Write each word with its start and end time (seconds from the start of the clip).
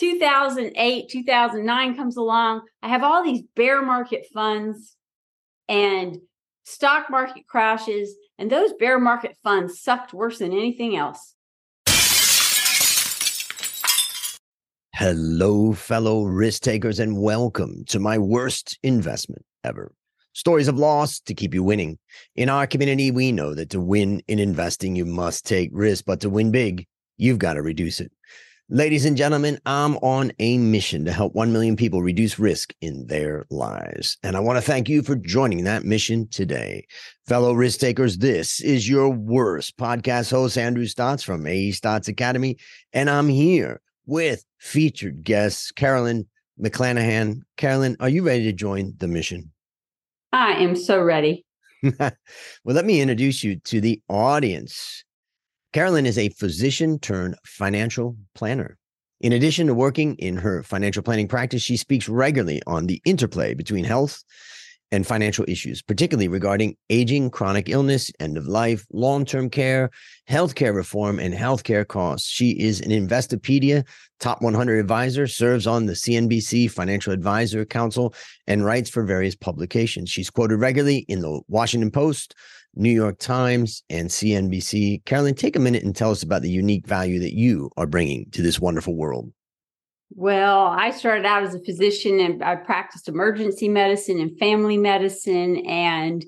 2008, 0.00 1.10
2009 1.10 1.94
comes 1.94 2.16
along. 2.16 2.62
I 2.82 2.88
have 2.88 3.02
all 3.02 3.22
these 3.22 3.42
bear 3.54 3.82
market 3.82 4.24
funds 4.32 4.96
and 5.68 6.18
stock 6.64 7.10
market 7.10 7.46
crashes, 7.46 8.14
and 8.38 8.50
those 8.50 8.72
bear 8.72 8.98
market 8.98 9.36
funds 9.44 9.82
sucked 9.82 10.14
worse 10.14 10.38
than 10.38 10.52
anything 10.52 10.96
else. 10.96 11.34
Hello, 14.94 15.74
fellow 15.74 16.24
risk 16.24 16.62
takers, 16.62 16.98
and 16.98 17.20
welcome 17.20 17.84
to 17.88 17.98
my 17.98 18.16
worst 18.16 18.78
investment 18.82 19.44
ever. 19.64 19.92
Stories 20.32 20.68
of 20.68 20.78
loss 20.78 21.20
to 21.20 21.34
keep 21.34 21.52
you 21.52 21.62
winning. 21.62 21.98
In 22.36 22.48
our 22.48 22.66
community, 22.66 23.10
we 23.10 23.32
know 23.32 23.54
that 23.54 23.68
to 23.70 23.80
win 23.80 24.22
in 24.28 24.38
investing, 24.38 24.96
you 24.96 25.04
must 25.04 25.44
take 25.44 25.68
risk, 25.74 26.06
but 26.06 26.20
to 26.20 26.30
win 26.30 26.50
big, 26.50 26.86
you've 27.18 27.38
got 27.38 27.54
to 27.54 27.62
reduce 27.62 28.00
it. 28.00 28.10
Ladies 28.72 29.04
and 29.04 29.16
gentlemen, 29.16 29.58
I'm 29.66 29.96
on 29.96 30.30
a 30.38 30.56
mission 30.56 31.04
to 31.04 31.12
help 31.12 31.34
1 31.34 31.52
million 31.52 31.74
people 31.74 32.02
reduce 32.02 32.38
risk 32.38 32.72
in 32.80 33.04
their 33.08 33.44
lives. 33.50 34.16
And 34.22 34.36
I 34.36 34.40
want 34.40 34.58
to 34.58 34.62
thank 34.62 34.88
you 34.88 35.02
for 35.02 35.16
joining 35.16 35.64
that 35.64 35.82
mission 35.82 36.28
today. 36.28 36.86
Fellow 37.26 37.52
risk 37.52 37.80
takers, 37.80 38.18
this 38.18 38.60
is 38.60 38.88
your 38.88 39.08
worst 39.08 39.76
podcast 39.76 40.30
host, 40.30 40.56
Andrew 40.56 40.84
Stotz 40.84 41.24
from 41.24 41.48
A 41.48 41.72
Stotz 41.72 42.06
Academy. 42.06 42.58
And 42.92 43.10
I'm 43.10 43.28
here 43.28 43.80
with 44.06 44.44
featured 44.58 45.24
guest, 45.24 45.74
Carolyn 45.74 46.28
McClanahan. 46.62 47.40
Carolyn, 47.56 47.96
are 47.98 48.08
you 48.08 48.22
ready 48.22 48.44
to 48.44 48.52
join 48.52 48.94
the 48.98 49.08
mission? 49.08 49.50
I 50.32 50.52
am 50.52 50.76
so 50.76 51.02
ready. 51.02 51.44
well, 51.98 52.12
let 52.66 52.84
me 52.84 53.00
introduce 53.00 53.42
you 53.42 53.56
to 53.64 53.80
the 53.80 54.00
audience. 54.08 55.02
Carolyn 55.72 56.04
is 56.04 56.18
a 56.18 56.30
physician 56.30 56.98
turned 56.98 57.36
financial 57.44 58.16
planner. 58.34 58.76
In 59.20 59.32
addition 59.32 59.68
to 59.68 59.74
working 59.74 60.16
in 60.16 60.36
her 60.36 60.64
financial 60.64 61.02
planning 61.02 61.28
practice, 61.28 61.62
she 61.62 61.76
speaks 61.76 62.08
regularly 62.08 62.60
on 62.66 62.86
the 62.86 63.00
interplay 63.04 63.54
between 63.54 63.84
health 63.84 64.24
and 64.92 65.06
financial 65.06 65.44
issues, 65.46 65.82
particularly 65.82 66.26
regarding 66.26 66.76
aging, 66.88 67.30
chronic 67.30 67.68
illness, 67.68 68.10
end 68.18 68.36
of 68.36 68.48
life, 68.48 68.84
long 68.92 69.24
term 69.24 69.48
care, 69.48 69.90
healthcare 70.28 70.74
reform, 70.74 71.20
and 71.20 71.34
healthcare 71.34 71.86
costs. 71.86 72.28
She 72.28 72.58
is 72.58 72.80
an 72.80 72.90
Investopedia 72.90 73.86
top 74.18 74.42
100 74.42 74.78
advisor, 74.78 75.26
serves 75.28 75.66
on 75.68 75.86
the 75.86 75.92
CNBC 75.92 76.70
Financial 76.70 77.12
Advisor 77.12 77.64
Council, 77.64 78.12
and 78.48 78.64
writes 78.64 78.90
for 78.90 79.04
various 79.04 79.36
publications. 79.36 80.10
She's 80.10 80.30
quoted 80.30 80.56
regularly 80.56 81.04
in 81.08 81.20
the 81.20 81.40
Washington 81.46 81.92
Post, 81.92 82.34
New 82.74 82.90
York 82.90 83.18
Times, 83.18 83.82
and 83.90 84.08
CNBC. 84.08 85.04
Carolyn, 85.04 85.34
take 85.34 85.56
a 85.56 85.60
minute 85.60 85.82
and 85.82 85.94
tell 85.94 86.10
us 86.10 86.22
about 86.22 86.42
the 86.42 86.50
unique 86.50 86.86
value 86.86 87.18
that 87.20 87.34
you 87.34 87.70
are 87.76 87.86
bringing 87.86 88.30
to 88.30 88.42
this 88.42 88.60
wonderful 88.60 88.94
world. 88.94 89.32
Well, 90.12 90.66
I 90.66 90.90
started 90.90 91.24
out 91.24 91.44
as 91.44 91.54
a 91.54 91.62
physician 91.62 92.18
and 92.18 92.42
I 92.42 92.56
practiced 92.56 93.08
emergency 93.08 93.68
medicine 93.68 94.18
and 94.18 94.36
family 94.38 94.76
medicine. 94.76 95.64
And 95.66 96.24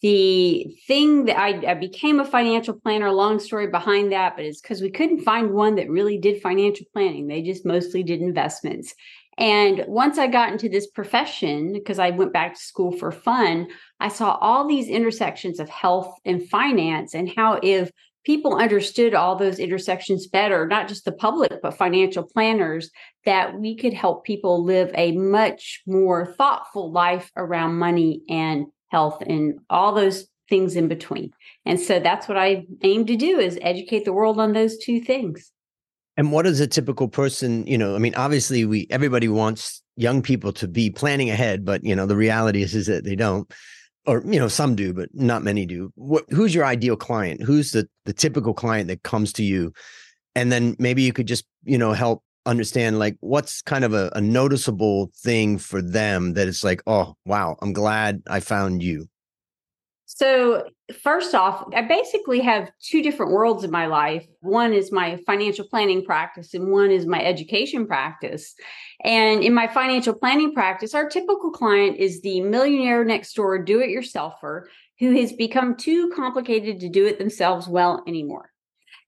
the 0.00 0.74
thing 0.86 1.26
that 1.26 1.38
I, 1.38 1.72
I 1.72 1.74
became 1.74 2.18
a 2.18 2.24
financial 2.24 2.74
planner, 2.74 3.10
long 3.10 3.38
story 3.38 3.66
behind 3.66 4.12
that, 4.12 4.36
but 4.36 4.44
it's 4.44 4.60
because 4.60 4.80
we 4.80 4.90
couldn't 4.90 5.22
find 5.22 5.50
one 5.50 5.74
that 5.74 5.90
really 5.90 6.18
did 6.18 6.40
financial 6.40 6.86
planning. 6.94 7.26
They 7.26 7.42
just 7.42 7.66
mostly 7.66 8.02
did 8.02 8.20
investments. 8.20 8.94
And 9.38 9.84
once 9.86 10.18
I 10.18 10.28
got 10.28 10.50
into 10.50 10.68
this 10.68 10.86
profession, 10.86 11.72
because 11.72 11.98
I 11.98 12.10
went 12.10 12.32
back 12.32 12.54
to 12.54 12.60
school 12.60 12.92
for 12.92 13.12
fun, 13.12 13.68
I 14.00 14.08
saw 14.08 14.38
all 14.40 14.66
these 14.66 14.88
intersections 14.88 15.60
of 15.60 15.68
health 15.68 16.14
and 16.24 16.48
finance 16.48 17.14
and 17.14 17.28
how 17.28 17.60
if 17.62 17.90
people 18.24 18.56
understood 18.56 19.14
all 19.14 19.36
those 19.36 19.58
intersections 19.58 20.26
better, 20.26 20.66
not 20.66 20.88
just 20.88 21.04
the 21.04 21.12
public, 21.12 21.52
but 21.62 21.76
financial 21.76 22.24
planners, 22.24 22.90
that 23.24 23.58
we 23.58 23.76
could 23.76 23.92
help 23.92 24.24
people 24.24 24.64
live 24.64 24.90
a 24.94 25.12
much 25.12 25.82
more 25.86 26.34
thoughtful 26.34 26.90
life 26.90 27.30
around 27.36 27.76
money 27.76 28.22
and 28.28 28.66
health 28.88 29.22
and 29.22 29.60
all 29.70 29.94
those 29.94 30.26
things 30.48 30.76
in 30.76 30.88
between. 30.88 31.30
And 31.64 31.78
so 31.78 32.00
that's 32.00 32.26
what 32.26 32.38
I 32.38 32.64
aim 32.82 33.06
to 33.06 33.16
do 33.16 33.38
is 33.38 33.58
educate 33.62 34.04
the 34.04 34.12
world 34.12 34.40
on 34.40 34.52
those 34.52 34.78
two 34.78 35.00
things. 35.00 35.52
And 36.16 36.32
what 36.32 36.46
is 36.46 36.60
a 36.60 36.66
typical 36.66 37.08
person, 37.08 37.66
you 37.66 37.76
know, 37.76 37.94
I 37.94 37.98
mean, 37.98 38.14
obviously 38.14 38.64
we 38.64 38.86
everybody 38.90 39.28
wants 39.28 39.82
young 39.96 40.22
people 40.22 40.52
to 40.54 40.68
be 40.68 40.90
planning 40.90 41.30
ahead, 41.30 41.64
but 41.64 41.84
you 41.84 41.94
know, 41.94 42.06
the 42.06 42.16
reality 42.16 42.62
is 42.62 42.74
is 42.74 42.86
that 42.86 43.04
they 43.04 43.16
don't. 43.16 43.50
Or 44.06 44.22
you 44.24 44.38
know, 44.38 44.48
some 44.48 44.76
do, 44.76 44.94
but 44.94 45.08
not 45.12 45.42
many 45.42 45.66
do. 45.66 45.92
What 45.96 46.24
who's 46.30 46.54
your 46.54 46.64
ideal 46.64 46.96
client? 46.96 47.42
Who's 47.42 47.72
the 47.72 47.88
the 48.04 48.12
typical 48.12 48.54
client 48.54 48.88
that 48.88 49.02
comes 49.02 49.32
to 49.34 49.42
you? 49.42 49.72
And 50.34 50.52
then 50.52 50.76
maybe 50.78 51.02
you 51.02 51.12
could 51.12 51.26
just, 51.26 51.44
you 51.64 51.76
know, 51.76 51.92
help 51.92 52.22
understand 52.46 52.98
like 52.98 53.16
what's 53.20 53.60
kind 53.62 53.84
of 53.84 53.92
a, 53.92 54.10
a 54.14 54.20
noticeable 54.20 55.10
thing 55.16 55.58
for 55.58 55.82
them 55.82 56.34
that 56.34 56.46
it's 56.46 56.62
like, 56.62 56.82
oh 56.86 57.14
wow, 57.26 57.56
I'm 57.60 57.72
glad 57.72 58.22
I 58.28 58.40
found 58.40 58.82
you. 58.82 59.08
So, 60.16 60.64
first 61.02 61.34
off, 61.34 61.68
I 61.74 61.82
basically 61.82 62.40
have 62.40 62.70
two 62.80 63.02
different 63.02 63.32
worlds 63.32 63.64
in 63.64 63.70
my 63.70 63.84
life. 63.84 64.26
One 64.40 64.72
is 64.72 64.90
my 64.90 65.18
financial 65.26 65.66
planning 65.68 66.02
practice, 66.02 66.54
and 66.54 66.70
one 66.70 66.90
is 66.90 67.04
my 67.04 67.22
education 67.22 67.86
practice. 67.86 68.54
And 69.04 69.44
in 69.44 69.52
my 69.52 69.66
financial 69.66 70.14
planning 70.14 70.54
practice, 70.54 70.94
our 70.94 71.06
typical 71.06 71.50
client 71.50 71.98
is 71.98 72.22
the 72.22 72.40
millionaire 72.40 73.04
next 73.04 73.34
door 73.34 73.62
do 73.62 73.80
it 73.80 73.90
yourselfer 73.90 74.62
who 75.00 75.12
has 75.20 75.34
become 75.34 75.76
too 75.76 76.10
complicated 76.16 76.80
to 76.80 76.88
do 76.88 77.04
it 77.04 77.18
themselves 77.18 77.68
well 77.68 78.02
anymore. 78.08 78.50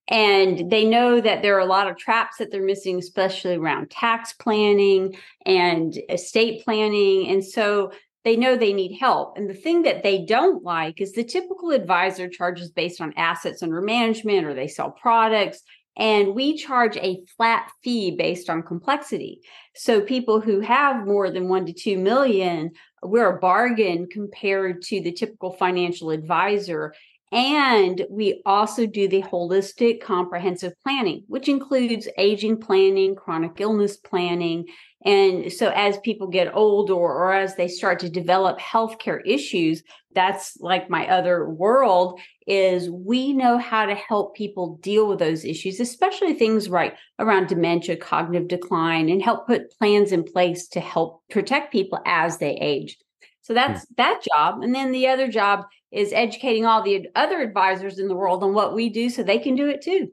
And 0.09 0.71
they 0.71 0.85
know 0.85 1.23
that 1.23 1.41
there 1.41 1.57
are 1.57 1.61
a 1.61 1.67
lot 1.67 1.89
of 1.89 1.97
traps 1.97 2.37
that 2.37 2.51
they're 2.51 2.63
missing, 2.63 2.99
especially 2.99 3.57
around 3.57 3.91
tax 3.91 4.35
planning 4.35 5.17
and 5.47 5.99
estate 6.11 6.65
planning. 6.65 7.29
And 7.29 7.43
so 7.43 7.93
they 8.25 8.37
know 8.37 8.57
they 8.57 8.73
need 8.73 8.99
help. 8.99 9.37
And 9.37 9.49
the 9.49 9.55
thing 9.55 9.83
that 9.83 10.03
they 10.03 10.25
don't 10.25 10.63
like 10.63 11.01
is 11.01 11.13
the 11.13 11.25
typical 11.25 11.71
advisor 11.71 12.29
charges 12.29 12.71
based 12.71 13.01
on 13.01 13.15
assets 13.17 13.63
under 13.63 13.81
management 13.81 14.47
or 14.47 14.55
they 14.55 14.69
sell 14.69 14.91
products. 14.91 15.63
And 15.97 16.35
we 16.35 16.57
charge 16.57 16.97
a 16.97 17.23
flat 17.37 17.71
fee 17.83 18.13
based 18.13 18.49
on 18.49 18.63
complexity. 18.63 19.41
So 19.75 20.01
people 20.01 20.41
who 20.41 20.61
have 20.61 21.07
more 21.07 21.31
than 21.31 21.49
one 21.49 21.67
to 21.67 21.73
two 21.73 21.99
million, 21.99 22.71
we're 23.03 23.37
a 23.37 23.41
bargain 23.41 24.07
compared 24.11 24.83
to 24.83 25.01
the 25.01 25.13
typical 25.13 25.53
financial 25.53 26.11
advisor. 26.11 26.95
And 27.33 28.07
we 28.11 28.43
also 28.47 28.87
do 28.87 29.09
the 29.09 29.23
holistic 29.23 30.01
comprehensive 30.01 30.73
planning, 30.83 31.25
which 31.27 31.49
includes 31.49 32.09
aging 32.17 32.61
planning, 32.61 33.15
chronic 33.15 33.61
illness 33.61 33.97
planning. 33.97 34.67
And 35.05 35.53
so 35.53 35.71
as 35.75 35.99
people 35.99 36.27
get 36.27 36.55
older 36.55 36.95
or 36.95 37.33
as 37.33 37.55
they 37.55 37.69
start 37.69 38.01
to 38.01 38.11
develop 38.11 38.59
healthcare 38.59 39.21
issues, 39.25 39.83
that's 40.13 40.57
like 40.61 40.91
my 40.91 41.07
other 41.07 41.49
world 41.49 42.21
is 42.47 42.91
we 42.91 43.33
know 43.33 43.59
how 43.59 43.87
to 43.87 43.95
help 43.95 44.35
people 44.35 44.77
deal 44.83 45.07
with 45.07 45.21
those 45.21 45.45
issues, 45.45 45.79
especially 45.79 46.35
things 46.35 46.69
right 46.69 46.95
around 47.21 47.47
dementia, 47.47 47.97
cognitive 47.97 48.49
decline, 48.49 49.09
and 49.09 49.23
help 49.23 49.47
put 49.47 49.71
plans 49.79 50.11
in 50.11 50.25
place 50.25 50.67
to 50.69 50.81
help 50.81 51.23
protect 51.31 51.71
people 51.71 52.01
as 52.05 52.39
they 52.39 52.57
age. 52.57 52.99
So 53.43 53.55
that's 53.55 53.85
hmm. 53.85 53.95
that 53.99 54.23
job. 54.23 54.63
And 54.63 54.75
then 54.75 54.91
the 54.91 55.07
other 55.07 55.29
job 55.29 55.65
is 55.93 56.13
educating 56.13 56.67
all 56.67 56.83
the 56.83 57.07
other 57.15 57.41
advisors 57.41 57.99
in 57.99 58.09
the 58.09 58.17
world 58.17 58.43
on 58.43 58.53
what 58.53 58.75
we 58.75 58.89
do 58.89 59.09
so 59.09 59.23
they 59.23 59.39
can 59.39 59.55
do 59.55 59.69
it 59.69 59.81
too. 59.81 60.09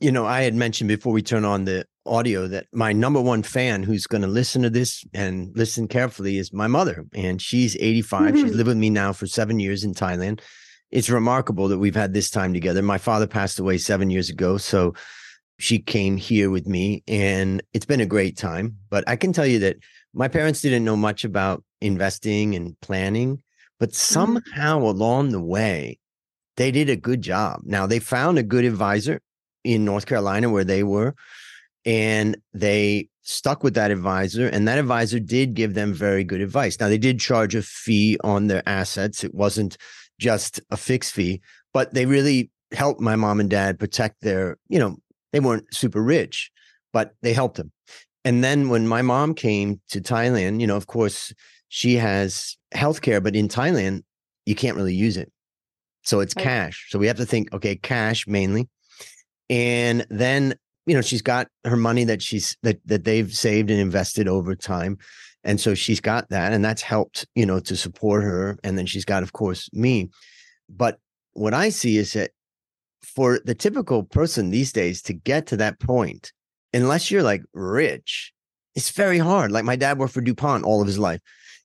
You 0.00 0.12
know, 0.12 0.26
I 0.26 0.42
had 0.42 0.54
mentioned 0.54 0.88
before 0.88 1.12
we 1.12 1.22
turn 1.22 1.44
on 1.44 1.64
the 1.64 1.86
audio 2.06 2.48
that 2.48 2.66
my 2.72 2.92
number 2.92 3.20
one 3.20 3.42
fan 3.42 3.82
who's 3.82 4.06
going 4.06 4.22
to 4.22 4.28
listen 4.28 4.62
to 4.62 4.70
this 4.70 5.04
and 5.14 5.50
listen 5.56 5.88
carefully 5.88 6.38
is 6.38 6.52
my 6.52 6.66
mother. 6.66 7.04
And 7.14 7.40
she's 7.40 7.76
85. 7.76 8.20
Mm-hmm. 8.34 8.36
She's 8.42 8.54
lived 8.54 8.68
with 8.68 8.76
me 8.76 8.90
now 8.90 9.12
for 9.12 9.26
seven 9.26 9.60
years 9.60 9.84
in 9.84 9.94
Thailand. 9.94 10.40
It's 10.90 11.10
remarkable 11.10 11.68
that 11.68 11.78
we've 11.78 11.94
had 11.94 12.12
this 12.12 12.30
time 12.30 12.52
together. 12.52 12.82
My 12.82 12.98
father 12.98 13.26
passed 13.26 13.58
away 13.58 13.78
seven 13.78 14.10
years 14.10 14.28
ago. 14.28 14.58
So 14.58 14.94
she 15.58 15.78
came 15.78 16.16
here 16.16 16.50
with 16.50 16.66
me 16.66 17.02
and 17.06 17.62
it's 17.72 17.86
been 17.86 18.00
a 18.00 18.06
great 18.06 18.36
time. 18.36 18.76
But 18.90 19.04
I 19.08 19.16
can 19.16 19.32
tell 19.32 19.46
you 19.46 19.60
that 19.60 19.76
my 20.12 20.28
parents 20.28 20.60
didn't 20.60 20.84
know 20.84 20.96
much 20.96 21.24
about 21.24 21.64
investing 21.80 22.54
and 22.54 22.78
planning. 22.80 23.42
But 23.78 23.90
mm-hmm. 23.90 23.96
somehow 23.96 24.78
mm-hmm. 24.78 24.86
along 24.86 25.30
the 25.30 25.42
way, 25.42 25.98
they 26.56 26.70
did 26.70 26.90
a 26.90 26.96
good 26.96 27.22
job. 27.22 27.60
Now 27.64 27.86
they 27.86 27.98
found 27.98 28.38
a 28.38 28.42
good 28.42 28.64
advisor 28.64 29.20
in 29.64 29.84
North 29.84 30.06
Carolina 30.06 30.50
where 30.50 30.64
they 30.64 30.82
were, 30.82 31.14
and 31.84 32.36
they 32.52 33.08
stuck 33.22 33.62
with 33.62 33.74
that 33.74 33.90
advisor. 33.90 34.48
And 34.48 34.66
that 34.68 34.78
advisor 34.78 35.18
did 35.18 35.54
give 35.54 35.74
them 35.74 35.92
very 35.92 36.24
good 36.24 36.40
advice. 36.40 36.78
Now 36.78 36.88
they 36.88 36.98
did 36.98 37.20
charge 37.20 37.54
a 37.54 37.62
fee 37.62 38.18
on 38.24 38.48
their 38.48 38.62
assets. 38.66 39.24
It 39.24 39.34
wasn't 39.34 39.76
just 40.18 40.60
a 40.70 40.76
fixed 40.76 41.12
fee, 41.12 41.40
but 41.72 41.94
they 41.94 42.06
really 42.06 42.50
helped 42.72 43.00
my 43.00 43.16
mom 43.16 43.40
and 43.40 43.50
dad 43.50 43.78
protect 43.78 44.20
their, 44.22 44.58
you 44.68 44.78
know, 44.78 44.96
they 45.32 45.40
weren't 45.40 45.72
super 45.74 46.02
rich, 46.02 46.50
but 46.92 47.14
they 47.22 47.32
helped 47.32 47.56
them. 47.56 47.72
And 48.24 48.42
then 48.44 48.68
when 48.68 48.86
my 48.86 49.02
mom 49.02 49.34
came 49.34 49.80
to 49.90 50.00
Thailand, 50.00 50.60
you 50.60 50.66
know, 50.66 50.76
of 50.76 50.86
course, 50.86 51.32
she 51.68 51.96
has 51.96 52.56
healthcare, 52.74 53.22
but 53.22 53.34
in 53.34 53.48
Thailand, 53.48 54.02
you 54.46 54.54
can't 54.54 54.76
really 54.76 54.94
use 54.94 55.16
it. 55.16 55.32
So 56.04 56.20
it's 56.20 56.34
right. 56.36 56.42
cash. 56.42 56.88
So 56.90 56.98
we 56.98 57.06
have 57.06 57.16
to 57.16 57.26
think, 57.26 57.52
okay, 57.52 57.76
cash 57.76 58.26
mainly. 58.26 58.68
And 59.48 60.06
then 60.10 60.54
you 60.86 60.94
know, 60.94 61.00
she's 61.00 61.22
got 61.22 61.48
her 61.64 61.76
money 61.76 62.04
that 62.04 62.22
she's 62.22 62.56
that 62.62 62.80
that 62.86 63.04
they've 63.04 63.32
saved 63.32 63.70
and 63.70 63.80
invested 63.80 64.28
over 64.28 64.54
time. 64.54 64.98
And 65.44 65.60
so 65.60 65.74
she's 65.74 66.00
got 66.00 66.28
that, 66.28 66.52
and 66.52 66.64
that's 66.64 66.82
helped, 66.82 67.26
you 67.34 67.44
know, 67.46 67.58
to 67.60 67.76
support 67.76 68.22
her. 68.22 68.58
And 68.62 68.78
then 68.78 68.86
she's 68.86 69.04
got, 69.04 69.22
of 69.22 69.32
course, 69.32 69.68
me. 69.72 70.10
But 70.68 70.98
what 71.32 71.54
I 71.54 71.70
see 71.70 71.98
is 71.98 72.12
that 72.12 72.30
for 73.02 73.40
the 73.44 73.54
typical 73.54 74.04
person 74.04 74.50
these 74.50 74.72
days 74.72 75.02
to 75.02 75.12
get 75.12 75.46
to 75.48 75.56
that 75.56 75.80
point, 75.80 76.32
unless 76.72 77.10
you're 77.10 77.22
like 77.22 77.42
rich, 77.52 78.32
it's 78.74 78.90
very 78.90 79.18
hard. 79.18 79.50
Like 79.50 79.64
my 79.64 79.76
dad 79.76 79.98
worked 79.98 80.14
for 80.14 80.20
DuPont 80.20 80.64
all 80.64 80.80
of 80.80 80.86
his 80.86 80.98
life. 80.98 81.20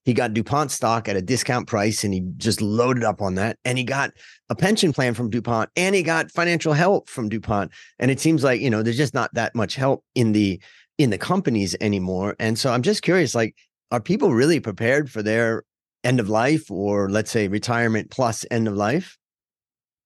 He 0.08 0.14
got 0.14 0.34
DuPont 0.34 0.72
stock 0.72 1.10
at 1.10 1.18
a 1.18 1.22
discount 1.22 1.68
price 1.68 2.06
and 2.06 2.14
he 2.14 2.22
just 2.38 2.62
loaded 2.62 3.04
up 3.04 3.22
on 3.22 3.36
that. 3.36 3.60
And 3.66 3.78
he 3.78 3.84
got 3.84 4.12
a 4.50 4.56
pension 4.56 4.94
plan 4.94 5.14
from 5.14 5.30
DuPont 5.30 5.70
and 5.76 5.94
he 5.94 6.02
got 6.02 6.32
financial 6.32 6.72
help 6.72 7.10
from 7.10 7.28
DuPont. 7.28 7.74
And 8.00 8.10
it 8.10 8.22
seems 8.22 8.42
like, 8.42 8.62
you 8.62 8.70
know, 8.70 8.82
there's 8.82 8.96
just 8.96 9.14
not 9.14 9.34
that 9.34 9.54
much 9.54 9.76
help 9.76 10.06
in 10.16 10.32
the 10.32 10.62
in 10.98 11.10
the 11.10 11.18
companies 11.18 11.76
anymore. 11.82 12.38
And 12.40 12.58
so 12.58 12.72
I'm 12.72 12.84
just 12.84 13.02
curious, 13.02 13.36
like, 13.36 13.54
are 13.92 14.00
people 14.00 14.34
really 14.34 14.62
prepared 14.62 15.12
for 15.12 15.22
their 15.22 15.64
end 16.06 16.22
of 16.22 16.30
life 16.30 16.72
or 16.72 17.10
let's 17.10 17.30
say 17.30 17.50
retirement 17.50 18.10
plus 18.10 18.46
end 18.50 18.70
of 18.70 18.76
life? 18.76 19.18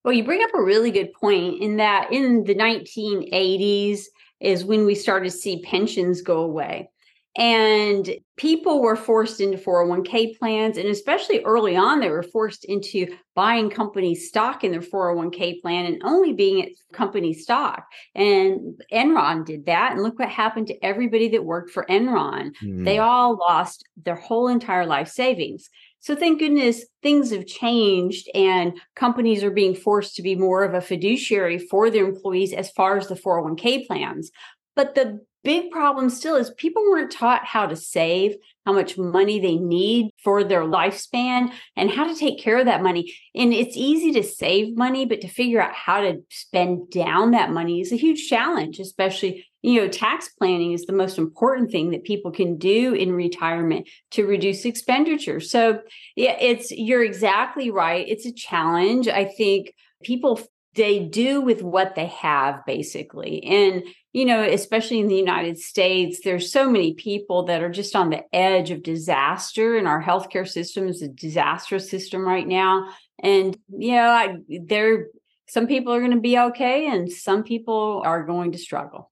Well, 0.04 0.14
you 0.14 0.24
bring 0.24 0.42
up 0.42 0.52
a 0.52 0.64
really 0.64 0.90
good 0.90 1.12
point 1.12 1.62
in 1.62 1.76
that 1.76 2.12
in 2.12 2.42
the 2.42 2.56
1980s 2.56 4.06
is 4.40 4.64
when 4.64 4.84
we 4.84 4.96
started 4.96 5.30
to 5.30 5.36
see 5.36 5.62
pensions 5.62 6.22
go 6.22 6.40
away. 6.40 6.90
And 7.36 8.14
people 8.36 8.82
were 8.82 8.96
forced 8.96 9.40
into 9.40 9.56
401k 9.56 10.38
plans. 10.38 10.76
And 10.76 10.88
especially 10.88 11.42
early 11.44 11.76
on, 11.76 12.00
they 12.00 12.10
were 12.10 12.22
forced 12.22 12.64
into 12.66 13.06
buying 13.34 13.70
company 13.70 14.14
stock 14.14 14.64
in 14.64 14.70
their 14.70 14.82
401k 14.82 15.62
plan 15.62 15.86
and 15.86 16.02
only 16.04 16.34
being 16.34 16.62
at 16.62 16.68
company 16.92 17.32
stock. 17.32 17.86
And 18.14 18.78
Enron 18.92 19.46
did 19.46 19.64
that. 19.66 19.92
And 19.92 20.02
look 20.02 20.18
what 20.18 20.28
happened 20.28 20.66
to 20.66 20.84
everybody 20.84 21.28
that 21.28 21.44
worked 21.44 21.70
for 21.70 21.86
Enron. 21.88 22.50
Mm. 22.62 22.84
They 22.84 22.98
all 22.98 23.36
lost 23.36 23.84
their 23.96 24.16
whole 24.16 24.48
entire 24.48 24.84
life 24.84 25.08
savings. 25.08 25.70
So 26.00 26.16
thank 26.16 26.40
goodness 26.40 26.84
things 27.00 27.30
have 27.30 27.46
changed 27.46 28.28
and 28.34 28.78
companies 28.96 29.44
are 29.44 29.52
being 29.52 29.74
forced 29.74 30.16
to 30.16 30.22
be 30.22 30.34
more 30.34 30.64
of 30.64 30.74
a 30.74 30.80
fiduciary 30.80 31.58
for 31.58 31.90
their 31.90 32.06
employees 32.06 32.52
as 32.52 32.72
far 32.72 32.98
as 32.98 33.06
the 33.06 33.14
401k 33.14 33.86
plans. 33.86 34.32
But 34.74 34.96
the 34.96 35.20
big 35.44 35.70
problem 35.70 36.10
still 36.10 36.36
is 36.36 36.50
people 36.50 36.82
weren't 36.82 37.10
taught 37.10 37.44
how 37.44 37.66
to 37.66 37.76
save, 37.76 38.36
how 38.66 38.72
much 38.72 38.98
money 38.98 39.40
they 39.40 39.56
need 39.56 40.10
for 40.22 40.44
their 40.44 40.62
lifespan, 40.62 41.52
and 41.76 41.90
how 41.90 42.06
to 42.06 42.14
take 42.14 42.40
care 42.40 42.58
of 42.58 42.66
that 42.66 42.82
money. 42.82 43.14
And 43.34 43.52
it's 43.52 43.76
easy 43.76 44.12
to 44.12 44.22
save 44.22 44.76
money, 44.76 45.06
but 45.06 45.20
to 45.22 45.28
figure 45.28 45.60
out 45.60 45.74
how 45.74 46.00
to 46.00 46.22
spend 46.30 46.90
down 46.90 47.32
that 47.32 47.50
money 47.50 47.80
is 47.80 47.92
a 47.92 47.96
huge 47.96 48.28
challenge, 48.28 48.78
especially 48.78 49.46
you 49.62 49.80
know 49.80 49.86
tax 49.86 50.28
planning 50.28 50.72
is 50.72 50.86
the 50.86 50.92
most 50.92 51.18
important 51.18 51.70
thing 51.70 51.92
that 51.92 52.02
people 52.02 52.32
can 52.32 52.58
do 52.58 52.94
in 52.94 53.12
retirement 53.12 53.88
to 54.10 54.26
reduce 54.26 54.64
expenditure 54.64 55.38
so 55.38 55.78
yeah 56.16 56.36
it's 56.40 56.72
you're 56.82 57.04
exactly 57.04 57.70
right. 57.70 58.06
It's 58.08 58.26
a 58.26 58.32
challenge. 58.32 59.08
I 59.08 59.24
think 59.24 59.74
people 60.02 60.40
they 60.74 61.00
do 61.00 61.40
with 61.40 61.62
what 61.62 61.94
they 61.94 62.06
have 62.06 62.64
basically 62.64 63.42
and 63.44 63.84
you 64.12 64.24
know 64.24 64.42
especially 64.42 64.98
in 64.98 65.08
the 65.08 65.16
united 65.16 65.58
states 65.58 66.20
there's 66.24 66.50
so 66.50 66.70
many 66.70 66.94
people 66.94 67.44
that 67.44 67.62
are 67.62 67.70
just 67.70 67.94
on 67.94 68.10
the 68.10 68.22
edge 68.32 68.70
of 68.70 68.82
disaster 68.82 69.76
and 69.76 69.86
our 69.86 70.02
healthcare 70.02 70.48
system 70.48 70.88
is 70.88 71.02
a 71.02 71.08
disastrous 71.08 71.90
system 71.90 72.26
right 72.26 72.46
now 72.48 72.88
and 73.22 73.56
you 73.68 73.92
know 73.92 74.08
I, 74.08 74.36
there 74.66 75.06
some 75.48 75.66
people 75.66 75.92
are 75.92 76.00
going 76.00 76.12
to 76.12 76.20
be 76.20 76.38
okay 76.38 76.86
and 76.86 77.10
some 77.10 77.42
people 77.42 78.02
are 78.04 78.24
going 78.24 78.52
to 78.52 78.58
struggle 78.58 79.10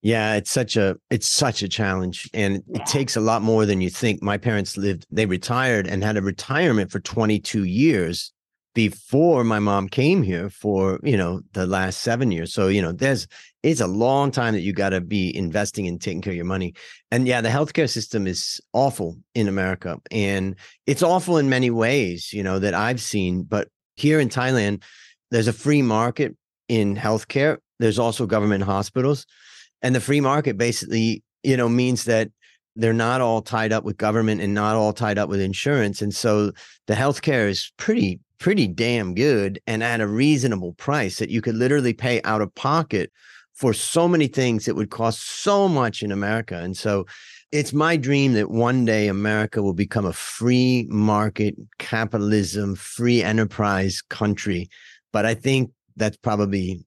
yeah, 0.00 0.36
it's 0.36 0.52
such 0.52 0.76
a 0.76 0.96
it's 1.10 1.26
such 1.26 1.62
a 1.62 1.68
challenge 1.68 2.30
and 2.32 2.62
yeah. 2.68 2.80
it 2.80 2.86
takes 2.86 3.16
a 3.16 3.20
lot 3.20 3.42
more 3.42 3.66
than 3.66 3.80
you 3.80 3.90
think. 3.90 4.22
My 4.22 4.38
parents 4.38 4.76
lived 4.76 5.06
they 5.10 5.26
retired 5.26 5.88
and 5.88 6.04
had 6.04 6.16
a 6.16 6.22
retirement 6.22 6.92
for 6.92 7.00
22 7.00 7.64
years 7.64 8.32
before 8.78 9.42
my 9.42 9.58
mom 9.58 9.88
came 9.88 10.22
here 10.22 10.48
for, 10.48 11.00
you 11.02 11.16
know, 11.16 11.40
the 11.52 11.66
last 11.66 12.00
7 12.00 12.30
years. 12.30 12.52
So, 12.52 12.68
you 12.68 12.80
know, 12.80 12.92
there's 12.92 13.26
it's 13.64 13.80
a 13.80 13.88
long 13.88 14.30
time 14.30 14.54
that 14.54 14.60
you 14.60 14.72
got 14.72 14.90
to 14.90 15.00
be 15.00 15.36
investing 15.36 15.88
and 15.88 16.00
taking 16.00 16.22
care 16.22 16.30
of 16.30 16.36
your 16.36 16.44
money. 16.44 16.74
And 17.10 17.26
yeah, 17.26 17.40
the 17.40 17.48
healthcare 17.48 17.90
system 17.90 18.28
is 18.28 18.60
awful 18.72 19.16
in 19.34 19.48
America 19.48 19.98
and 20.12 20.54
it's 20.86 21.02
awful 21.02 21.38
in 21.38 21.48
many 21.48 21.70
ways, 21.70 22.32
you 22.32 22.44
know, 22.44 22.60
that 22.60 22.72
I've 22.72 23.00
seen, 23.00 23.42
but 23.42 23.66
here 23.96 24.20
in 24.20 24.28
Thailand 24.28 24.84
there's 25.32 25.48
a 25.48 25.52
free 25.52 25.82
market 25.82 26.36
in 26.68 26.94
healthcare. 26.94 27.58
There's 27.80 27.98
also 27.98 28.26
government 28.26 28.62
hospitals 28.62 29.26
and 29.82 29.92
the 29.92 30.00
free 30.00 30.20
market 30.20 30.56
basically, 30.56 31.24
you 31.42 31.56
know, 31.56 31.68
means 31.68 32.04
that 32.04 32.30
they're 32.76 32.92
not 32.92 33.20
all 33.20 33.42
tied 33.42 33.72
up 33.72 33.82
with 33.82 33.96
government 33.96 34.40
and 34.40 34.54
not 34.54 34.76
all 34.76 34.92
tied 34.92 35.18
up 35.18 35.28
with 35.28 35.40
insurance. 35.40 36.00
And 36.00 36.14
so 36.14 36.52
the 36.86 36.94
healthcare 36.94 37.48
is 37.48 37.72
pretty, 37.76 38.20
pretty 38.38 38.66
damn 38.66 39.14
good 39.14 39.60
and 39.66 39.82
at 39.82 40.00
a 40.00 40.06
reasonable 40.06 40.72
price 40.74 41.18
that 41.18 41.30
you 41.30 41.40
could 41.40 41.56
literally 41.56 41.92
pay 41.92 42.22
out 42.22 42.40
of 42.40 42.54
pocket 42.54 43.10
for 43.54 43.72
so 43.72 44.06
many 44.06 44.28
things 44.28 44.64
that 44.64 44.76
would 44.76 44.90
cost 44.90 45.42
so 45.42 45.68
much 45.68 46.02
in 46.02 46.12
America. 46.12 46.56
And 46.56 46.76
so 46.76 47.06
it's 47.50 47.72
my 47.72 47.96
dream 47.96 48.34
that 48.34 48.50
one 48.50 48.84
day 48.84 49.08
America 49.08 49.62
will 49.62 49.74
become 49.74 50.06
a 50.06 50.12
free 50.12 50.86
market 50.90 51.56
capitalism, 51.78 52.76
free 52.76 53.22
enterprise 53.22 54.02
country. 54.08 54.68
But 55.12 55.26
I 55.26 55.34
think 55.34 55.72
that's 55.96 56.16
probably 56.16 56.84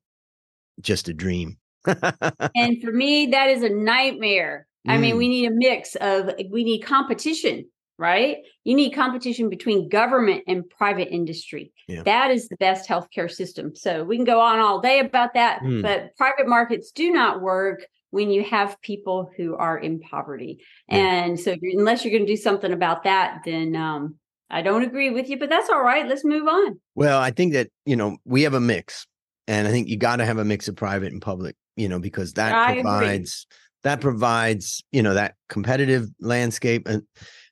just 0.79 1.09
a 1.09 1.13
dream 1.13 1.57
and 2.55 2.81
for 2.81 2.91
me, 2.91 3.27
that 3.27 3.49
is 3.49 3.63
a 3.63 3.69
nightmare. 3.69 4.67
Mm. 4.87 4.91
I 4.91 4.97
mean, 4.97 5.17
we 5.17 5.27
mm. 5.27 5.29
need 5.29 5.45
a 5.47 5.51
mix 5.51 5.95
of, 5.95 6.31
we 6.49 6.63
need 6.63 6.81
competition, 6.81 7.65
right? 7.97 8.37
You 8.63 8.75
need 8.75 8.91
competition 8.91 9.49
between 9.49 9.89
government 9.89 10.43
and 10.47 10.69
private 10.69 11.09
industry. 11.13 11.71
Yeah. 11.87 12.03
That 12.03 12.31
is 12.31 12.47
the 12.47 12.57
best 12.57 12.89
healthcare 12.89 13.29
system. 13.29 13.75
So 13.75 14.03
we 14.03 14.15
can 14.17 14.25
go 14.25 14.39
on 14.39 14.59
all 14.59 14.81
day 14.81 14.99
about 14.99 15.33
that, 15.35 15.61
mm. 15.61 15.81
but 15.81 16.15
private 16.17 16.47
markets 16.47 16.91
do 16.91 17.11
not 17.11 17.41
work 17.41 17.85
when 18.09 18.29
you 18.29 18.43
have 18.43 18.81
people 18.81 19.29
who 19.37 19.55
are 19.55 19.77
in 19.77 19.99
poverty. 19.99 20.59
And 20.89 21.39
so, 21.39 21.55
unless 21.61 22.03
you're 22.03 22.11
going 22.11 22.25
to 22.25 22.31
do 22.31 22.37
something 22.37 22.73
about 22.73 23.03
that, 23.03 23.41
then 23.45 23.75
um, 23.75 24.15
I 24.49 24.61
don't 24.61 24.83
agree 24.83 25.11
with 25.11 25.29
you, 25.29 25.39
but 25.39 25.49
that's 25.49 25.69
all 25.69 25.81
right. 25.81 26.05
Let's 26.05 26.25
move 26.25 26.47
on. 26.47 26.79
Well, 26.93 27.19
I 27.19 27.31
think 27.31 27.53
that, 27.53 27.69
you 27.85 27.95
know, 27.95 28.17
we 28.25 28.41
have 28.41 28.53
a 28.53 28.59
mix. 28.59 29.05
And 29.47 29.67
I 29.67 29.71
think 29.71 29.87
you 29.87 29.97
got 29.97 30.17
to 30.17 30.25
have 30.25 30.37
a 30.37 30.45
mix 30.45 30.67
of 30.67 30.75
private 30.75 31.11
and 31.11 31.21
public 31.21 31.55
you 31.75 31.89
know, 31.89 31.99
because 31.99 32.33
that 32.33 32.53
I 32.53 32.75
provides 32.75 33.47
agree. 33.49 33.59
that 33.83 34.01
provides, 34.01 34.83
you 34.91 35.01
know, 35.01 35.13
that 35.13 35.35
competitive 35.49 36.07
landscape. 36.19 36.87
And 36.87 37.03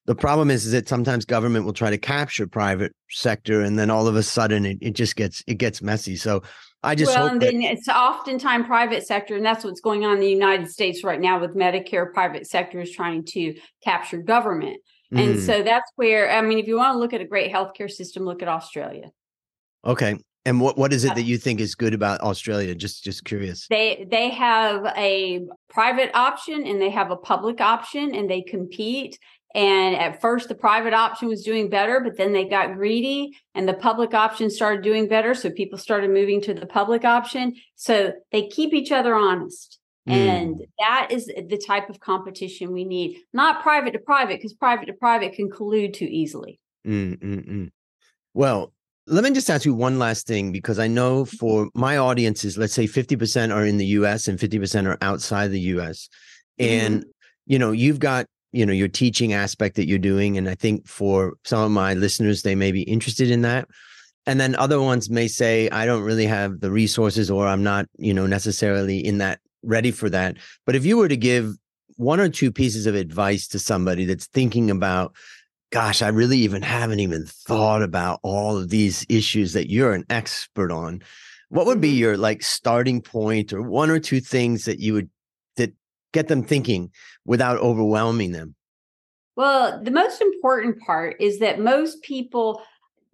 the 0.05 0.15
problem 0.15 0.49
is, 0.49 0.65
is 0.65 0.71
that 0.71 0.89
sometimes 0.89 1.25
government 1.25 1.65
will 1.65 1.73
try 1.73 1.89
to 1.89 1.97
capture 1.97 2.47
private 2.47 2.93
sector 3.09 3.61
and 3.61 3.77
then 3.77 3.89
all 3.89 4.07
of 4.07 4.15
a 4.15 4.23
sudden 4.23 4.65
it, 4.65 4.77
it 4.81 4.95
just 4.95 5.15
gets 5.15 5.43
it 5.47 5.55
gets 5.55 5.81
messy. 5.81 6.15
So 6.15 6.41
I 6.81 6.95
just 6.95 7.13
well, 7.13 7.27
and 7.27 7.41
that- 7.41 7.51
then 7.51 7.61
it's 7.61 7.87
oftentimes 7.87 8.65
private 8.65 9.05
sector, 9.05 9.35
and 9.35 9.45
that's 9.45 9.63
what's 9.63 9.81
going 9.81 10.05
on 10.05 10.13
in 10.13 10.19
the 10.21 10.29
United 10.29 10.69
States 10.69 11.03
right 11.03 11.19
now 11.19 11.39
with 11.39 11.55
Medicare. 11.55 12.13
Private 12.13 12.47
sector 12.47 12.79
is 12.79 12.91
trying 12.91 13.25
to 13.25 13.55
capture 13.83 14.21
government, 14.21 14.77
and 15.11 15.35
mm. 15.35 15.45
so 15.45 15.61
that's 15.61 15.91
where 15.97 16.31
I 16.31 16.41
mean, 16.41 16.57
if 16.57 16.67
you 16.67 16.77
want 16.77 16.95
to 16.95 16.99
look 16.99 17.13
at 17.13 17.19
a 17.19 17.25
great 17.25 17.51
healthcare 17.51 17.91
system, 17.91 18.23
look 18.23 18.41
at 18.41 18.47
Australia. 18.47 19.11
Okay, 19.83 20.15
and 20.45 20.61
what 20.61 20.77
what 20.77 20.93
is 20.93 21.03
it 21.03 21.15
that 21.15 21.23
you 21.23 21.37
think 21.37 21.59
is 21.59 21.75
good 21.75 21.93
about 21.93 22.21
Australia? 22.21 22.73
Just 22.73 23.03
just 23.03 23.25
curious. 23.25 23.67
They 23.69 24.07
they 24.09 24.29
have 24.29 24.85
a 24.95 25.41
private 25.69 26.11
option 26.13 26.65
and 26.65 26.81
they 26.81 26.89
have 26.91 27.11
a 27.11 27.17
public 27.17 27.59
option 27.59 28.15
and 28.15 28.29
they 28.29 28.41
compete. 28.41 29.19
And 29.55 29.95
at 29.95 30.21
first 30.21 30.47
the 30.47 30.55
private 30.55 30.93
option 30.93 31.27
was 31.27 31.43
doing 31.43 31.69
better, 31.69 31.99
but 31.99 32.17
then 32.17 32.33
they 32.33 32.45
got 32.45 32.75
greedy 32.75 33.35
and 33.55 33.67
the 33.67 33.73
public 33.73 34.13
option 34.13 34.49
started 34.49 34.83
doing 34.83 35.07
better. 35.07 35.33
So 35.33 35.49
people 35.49 35.79
started 35.79 36.11
moving 36.11 36.41
to 36.41 36.53
the 36.53 36.67
public 36.67 37.03
option. 37.03 37.55
So 37.75 38.13
they 38.31 38.47
keep 38.47 38.73
each 38.73 38.91
other 38.91 39.15
honest. 39.15 39.79
Mm. 40.07 40.13
And 40.13 40.61
that 40.79 41.07
is 41.11 41.25
the 41.25 41.61
type 41.65 41.89
of 41.89 41.99
competition 41.99 42.71
we 42.71 42.83
need, 42.83 43.21
not 43.33 43.61
private 43.61 43.91
to 43.91 43.99
private, 43.99 44.37
because 44.37 44.53
private 44.53 44.85
to 44.85 44.93
private 44.93 45.33
can 45.33 45.49
collude 45.49 45.93
too 45.93 46.07
easily. 46.09 46.59
Mm, 46.87 47.19
mm, 47.19 47.49
mm. 47.49 47.71
well, 48.33 48.73
let 49.05 49.23
me 49.23 49.31
just 49.31 49.49
ask 49.49 49.65
you 49.65 49.73
one 49.73 49.99
last 49.99 50.27
thing 50.27 50.51
because 50.51 50.79
I 50.79 50.87
know 50.87 51.23
mm-hmm. 51.23 51.37
for 51.37 51.69
my 51.73 51.97
audiences, 51.97 52.57
let's 52.57 52.73
say 52.73 52.85
50% 52.85 53.53
are 53.53 53.65
in 53.65 53.77
the 53.77 53.85
US 53.87 54.27
and 54.27 54.39
50% 54.39 54.85
are 54.87 54.97
outside 55.01 55.49
the 55.49 55.59
US. 55.59 56.09
And, 56.57 57.01
mm-hmm. 57.01 57.09
you 57.47 57.59
know, 57.59 57.71
you've 57.71 57.99
got, 57.99 58.27
you 58.51 58.65
know, 58.65 58.73
your 58.73 58.87
teaching 58.87 59.33
aspect 59.33 59.75
that 59.75 59.87
you're 59.87 59.99
doing. 59.99 60.37
And 60.37 60.49
I 60.49 60.55
think 60.55 60.87
for 60.87 61.33
some 61.43 61.59
of 61.59 61.71
my 61.71 61.93
listeners, 61.93 62.41
they 62.41 62.55
may 62.55 62.71
be 62.71 62.81
interested 62.83 63.29
in 63.29 63.41
that. 63.43 63.67
And 64.25 64.39
then 64.39 64.55
other 64.55 64.81
ones 64.81 65.09
may 65.09 65.27
say, 65.27 65.69
I 65.69 65.85
don't 65.85 66.03
really 66.03 66.25
have 66.25 66.59
the 66.59 66.71
resources 66.71 67.31
or 67.31 67.47
I'm 67.47 67.63
not, 67.63 67.87
you 67.97 68.13
know, 68.13 68.27
necessarily 68.27 68.99
in 69.03 69.19
that 69.19 69.39
ready 69.63 69.91
for 69.91 70.09
that. 70.09 70.37
But 70.65 70.75
if 70.75 70.85
you 70.85 70.97
were 70.97 71.07
to 71.07 71.17
give 71.17 71.55
one 71.95 72.19
or 72.19 72.29
two 72.29 72.51
pieces 72.51 72.85
of 72.85 72.95
advice 72.95 73.47
to 73.49 73.59
somebody 73.59 74.05
that's 74.05 74.27
thinking 74.27 74.69
about 74.71 75.15
gosh, 75.71 76.01
I 76.01 76.07
really 76.07 76.39
even 76.39 76.63
haven't 76.63 76.99
even 76.99 77.25
thought 77.27 77.83
about 77.83 78.19
all 78.23 78.57
of 78.57 78.69
these 78.69 79.05
issues 79.07 79.53
that 79.53 79.69
you're 79.69 79.93
an 79.93 80.05
expert 80.09 80.71
on. 80.71 81.01
what 81.51 81.65
would 81.65 81.81
be 81.81 81.91
Mhm. 81.93 81.97
your 81.97 82.17
like 82.17 82.43
starting 82.43 83.01
point 83.01 83.51
or 83.53 83.61
one 83.63 83.89
or 83.89 83.99
two 83.99 84.19
things 84.19 84.65
that 84.65 84.79
you 84.79 84.93
would 84.93 85.09
get 86.13 86.27
them 86.27 86.43
thinking 86.43 86.91
without 87.25 87.57
overwhelming 87.57 88.31
them? 88.31 88.55
Well, 89.35 89.81
the 89.81 89.91
most 89.91 90.21
important 90.21 90.79
part 90.81 91.15
is 91.19 91.39
that 91.39 91.59
most 91.59 92.01
people 92.01 92.61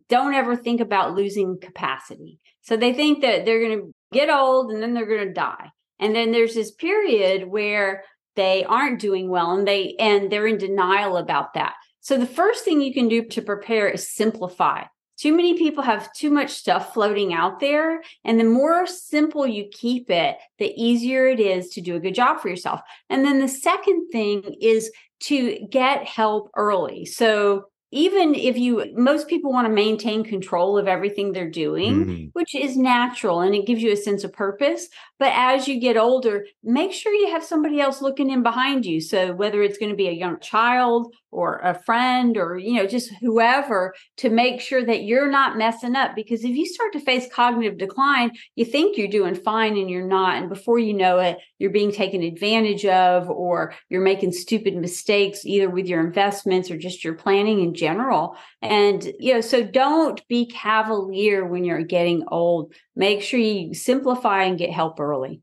don't 0.09 0.33
ever 0.33 0.55
think 0.55 0.81
about 0.81 1.15
losing 1.15 1.59
capacity. 1.59 2.39
So 2.61 2.77
they 2.77 2.93
think 2.93 3.21
that 3.21 3.45
they're 3.45 3.59
going 3.59 3.79
to 3.79 3.91
get 4.11 4.29
old 4.29 4.71
and 4.71 4.81
then 4.81 4.93
they're 4.93 5.05
going 5.05 5.27
to 5.27 5.33
die. 5.33 5.69
And 5.99 6.15
then 6.15 6.31
there's 6.31 6.55
this 6.55 6.71
period 6.71 7.47
where 7.47 8.03
they 8.35 8.63
aren't 8.65 8.99
doing 8.99 9.29
well 9.29 9.51
and 9.51 9.67
they 9.67 9.95
and 9.99 10.31
they're 10.31 10.47
in 10.47 10.57
denial 10.57 11.17
about 11.17 11.53
that. 11.53 11.73
So 12.01 12.17
the 12.17 12.25
first 12.25 12.65
thing 12.65 12.81
you 12.81 12.93
can 12.93 13.07
do 13.07 13.25
to 13.29 13.41
prepare 13.41 13.87
is 13.87 14.13
simplify. 14.13 14.83
Too 15.17 15.36
many 15.36 15.57
people 15.57 15.84
have 15.84 16.12
too 16.13 16.29
much 16.29 16.51
stuff 16.51 16.93
floating 16.93 17.34
out 17.34 17.60
there. 17.60 18.01
And 18.24 18.39
the 18.39 18.45
more 18.45 18.86
simple 18.86 19.48
you 19.48 19.69
keep 19.72 20.10
it, 20.10 20.38
the 20.60 20.74
easier 20.75 21.27
it 21.27 21.39
is 21.39 21.69
to 21.69 21.81
do 21.81 21.95
a 21.95 22.00
good 22.00 22.15
job 22.15 22.39
for 22.39 22.50
yourself. 22.50 22.81
And 23.10 23.24
then 23.24 23.39
the 23.39 23.48
second 23.48 24.10
thing 24.12 24.55
is 24.62 24.91
to 25.22 25.65
get 25.69 26.05
help 26.05 26.51
early. 26.55 27.05
So 27.05 27.65
even 27.92 28.34
if 28.36 28.58
you 28.58 28.86
most 28.96 29.27
people 29.27 29.51
want 29.51 29.68
to 29.68 29.74
maintain 29.74 30.24
control 30.24 30.77
of 30.77 30.88
everything 30.88 31.32
they're 31.32 31.50
doing 31.50 32.06
Mhm. 32.06 32.30
which 32.34 32.56
is 32.56 32.75
natural 32.77 33.42
and 33.42 33.54
it 33.56 33.65
gives 33.68 33.82
you 33.84 33.92
a 33.92 33.96
sense 33.96 34.24
of 34.24 34.34
purpose. 34.34 34.88
But 35.20 35.32
as 35.36 35.68
you 35.68 35.80
get 35.80 35.98
older 35.98 36.46
make 36.63 36.92
sure 36.94 37.13
you 37.13 37.27
have 37.30 37.44
somebody 37.44 37.80
else 37.80 38.01
looking 38.01 38.30
in 38.30 38.44
behind 38.44 38.86
you. 38.86 39.00
So 39.01 39.34
whether 39.34 39.62
it's 39.62 39.77
going 39.77 39.92
to 39.92 39.96
be 39.96 40.08
a 40.08 40.12
young 40.12 40.39
child 40.39 41.13
or 41.32 41.58
a 41.60 41.74
friend 41.86 42.38
or 42.38 42.58
you 42.58 42.74
know 42.74 42.88
just 42.88 43.12
whoever 43.22 43.94
to 44.18 44.30
make 44.30 44.62
sure 44.62 44.84
that 44.84 45.04
you're 45.04 45.30
not 45.30 45.58
messing 45.58 45.96
up. 45.96 46.15
Because 46.15 46.44
if 46.44 46.56
you 46.56 46.65
start 46.65 46.92
to 46.94 47.00
face 47.00 47.27
cognitive 47.32 47.77
decline 47.77 48.32
you 48.56 48.65
think 48.65 48.98
you're 48.98 49.08
doing 49.08 49.36
fine 49.36 49.77
and 49.77 49.89
you're 49.89 50.08
not. 50.08 50.38
And 50.38 50.50
before 50.50 50.80
you 50.80 50.94
know 50.94 51.20
it 51.20 51.38
you're 51.60 51.72
being 51.72 51.92
taken 51.92 52.24
advantage 52.24 52.86
of 52.86 53.30
or 53.30 53.74
you're 53.89 54.01
making 54.01 54.32
stupid 54.32 54.75
mistakes 54.75 55.46
either 55.46 55.70
with 55.70 55.86
your 55.88 56.06
investments 56.06 56.72
or 56.72 56.77
just 56.77 57.04
your 57.04 57.13
planning 57.13 57.60
in 57.62 57.75
general 57.75 58.36
and 58.62 59.12
you 59.20 59.34
know 59.34 59.41
so 59.41 59.63
don't 59.63 60.27
be 60.27 60.46
cavalier 60.48 61.46
when 61.46 61.63
you're 61.63 61.84
getting 61.84 62.24
old 62.29 62.74
make 62.96 63.22
sure 63.22 63.39
you 63.39 63.74
simplify 63.74 64.44
and 64.44 64.58
get 64.58 64.72
help 64.72 65.00
early 65.00 65.41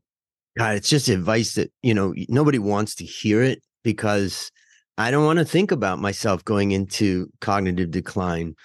God, 0.55 0.75
it's 0.75 0.87
just 0.87 1.07
advice 1.07 1.55
that, 1.55 1.71
you 1.81 1.95
know, 1.95 2.13
nobody 2.29 2.59
wants 2.59 2.93
to 2.97 3.05
hear 3.05 3.41
it 3.41 3.63
because 3.83 4.51
I 4.99 5.09
don't 5.09 5.25
want 5.25 5.39
to 5.39 5.45
think 5.45 5.71
about 5.71 5.97
myself 5.97 6.45
going 6.45 6.73
into 6.73 7.27
cognitive 7.41 7.89
decline. 7.89 8.55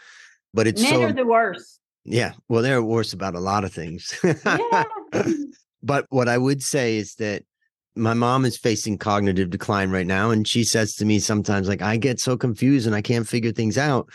But 0.53 0.67
it's 0.67 0.83
men 0.83 0.93
so 0.93 1.03
are 1.05 1.13
the 1.15 1.25
worst 1.25 1.79
yeah, 2.11 2.33
well, 2.49 2.63
they're 2.63 2.83
worse 2.83 3.13
about 3.13 3.35
a 3.35 3.41
lot 3.41 3.65
of 3.65 3.73
things. 3.73 4.19
yeah 4.25 4.85
but 5.83 6.07
what 6.09 6.29
I 6.29 6.39
would 6.39 6.63
say 6.63 6.97
is 6.97 7.15
that 7.17 7.45
my 7.99 8.14
mom 8.14 8.45
is 8.45 8.57
facing 8.57 8.99
cognitive 8.99 9.50
decline 9.50 9.90
right 9.90 10.07
now. 10.07 10.31
And 10.31 10.47
she 10.47 10.64
says 10.64 10.95
to 10.97 11.05
me 11.05 11.19
sometimes, 11.19 11.69
like, 11.69 11.83
I 11.83 11.97
get 11.97 12.21
so 12.21 12.37
confused 12.37 12.87
and 12.87 12.95
I 12.95 13.02
can't 13.02 13.28
figure 13.28 13.52
things 13.52 13.76
out. 13.76 14.09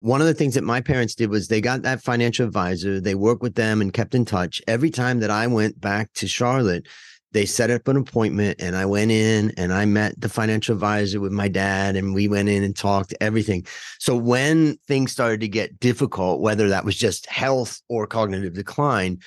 One 0.00 0.20
of 0.20 0.26
the 0.26 0.34
things 0.34 0.54
that 0.54 0.64
my 0.64 0.80
parents 0.80 1.14
did 1.14 1.30
was 1.30 1.48
they 1.48 1.60
got 1.60 1.82
that 1.82 2.02
financial 2.02 2.46
advisor, 2.46 3.00
they 3.00 3.14
worked 3.14 3.42
with 3.42 3.54
them 3.54 3.80
and 3.80 3.92
kept 3.92 4.14
in 4.14 4.24
touch. 4.24 4.60
Every 4.66 4.90
time 4.90 5.20
that 5.20 5.30
I 5.30 5.46
went 5.46 5.80
back 5.80 6.12
to 6.14 6.28
Charlotte, 6.28 6.86
they 7.32 7.44
set 7.44 7.70
up 7.70 7.88
an 7.88 7.96
appointment 7.96 8.60
and 8.60 8.76
I 8.76 8.86
went 8.86 9.10
in 9.10 9.52
and 9.56 9.72
I 9.72 9.84
met 9.84 10.18
the 10.20 10.28
financial 10.28 10.74
advisor 10.74 11.20
with 11.20 11.32
my 11.32 11.48
dad 11.48 11.96
and 11.96 12.14
we 12.14 12.28
went 12.28 12.48
in 12.48 12.62
and 12.62 12.74
talked 12.74 13.14
everything. 13.20 13.66
So 13.98 14.16
when 14.16 14.78
things 14.86 15.12
started 15.12 15.40
to 15.40 15.48
get 15.48 15.78
difficult, 15.80 16.40
whether 16.40 16.68
that 16.68 16.84
was 16.84 16.96
just 16.96 17.26
health 17.26 17.80
or 17.88 18.06
cognitive 18.06 18.54
decline, 18.54 19.18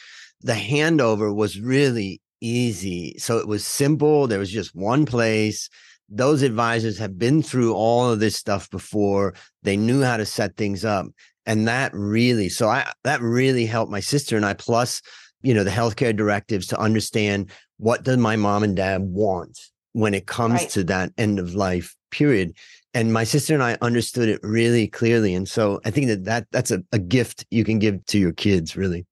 the 0.42 0.54
handover 0.54 1.34
was 1.34 1.60
really 1.60 2.22
easy. 2.42 3.16
So 3.18 3.38
it 3.38 3.48
was 3.48 3.66
simple. 3.66 4.28
There 4.28 4.40
was 4.40 4.52
just 4.52 4.76
one 4.76 5.06
place. 5.06 5.70
Those 6.10 6.42
advisors 6.42 6.98
have 6.98 7.18
been 7.20 7.42
through 7.44 7.74
all 7.76 8.10
of 8.10 8.20
this 8.20 8.36
stuff 8.36 8.70
before. 8.70 9.34
They 9.64 9.78
knew 9.78 10.02
how 10.02 10.18
to 10.18 10.26
set 10.26 10.56
things 10.58 10.84
up. 10.84 11.06
And 11.46 11.68
that 11.68 11.92
really, 11.94 12.50
so 12.50 12.68
I, 12.68 12.92
that 13.04 13.22
really 13.22 13.66
helped 13.66 13.92
my 13.92 14.00
sister 14.00 14.36
and 14.36 14.46
I, 14.46 14.54
plus, 14.54 15.02
you 15.42 15.54
know, 15.54 15.64
the 15.64 15.70
healthcare 15.72 16.16
directives 16.16 16.68
to 16.68 16.80
understand 16.80 17.52
what 17.78 18.04
does 18.04 18.18
my 18.18 18.36
mom 18.36 18.64
and 18.64 18.76
dad 18.76 19.02
want 19.02 19.60
when 19.94 20.14
it 20.14 20.28
comes 20.28 20.62
Right. 20.62 20.70
to 20.72 20.84
that 20.86 21.12
end 21.18 21.40
of 21.40 21.56
life 21.56 21.96
period. 22.12 22.56
And 22.94 23.14
my 23.14 23.24
sister 23.24 23.54
and 23.54 23.64
I 23.64 23.78
understood 23.82 24.30
it 24.30 24.40
really 24.44 24.88
clearly. 24.88 25.34
And 25.36 25.48
so 25.48 25.80
I 25.86 25.92
think 25.92 26.08
that, 26.08 26.26
that 26.26 26.48
that's 26.52 26.72
a, 26.72 26.84
a 26.92 27.00
gift 27.00 27.46
you 27.52 27.64
can 27.64 27.80
give 27.80 28.04
to 28.08 28.20
your 28.20 28.34
kids, 28.34 28.76
really. 28.76 29.06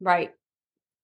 right 0.00 0.32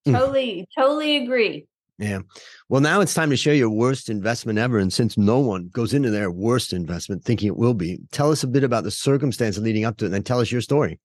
Mm. 0.06 0.12
totally 0.12 0.68
totally 0.78 1.16
agree 1.16 1.66
Yeah. 1.98 2.20
Well, 2.68 2.80
now 2.80 3.00
it's 3.00 3.14
time 3.14 3.30
to 3.30 3.36
share 3.36 3.54
your 3.54 3.70
worst 3.70 4.08
investment 4.08 4.58
ever. 4.58 4.78
And 4.78 4.92
since 4.92 5.18
no 5.18 5.40
one 5.40 5.68
goes 5.72 5.92
into 5.92 6.10
their 6.10 6.30
worst 6.30 6.72
investment 6.72 7.24
thinking 7.24 7.48
it 7.48 7.56
will 7.56 7.74
be, 7.74 7.98
tell 8.12 8.30
us 8.30 8.44
a 8.44 8.46
bit 8.46 8.62
about 8.62 8.84
the 8.84 8.90
circumstance 8.92 9.58
leading 9.58 9.84
up 9.84 9.96
to 9.96 10.04
it 10.04 10.08
and 10.08 10.14
then 10.14 10.22
tell 10.22 10.38
us 10.38 10.52
your 10.52 10.60
story. 10.60 11.00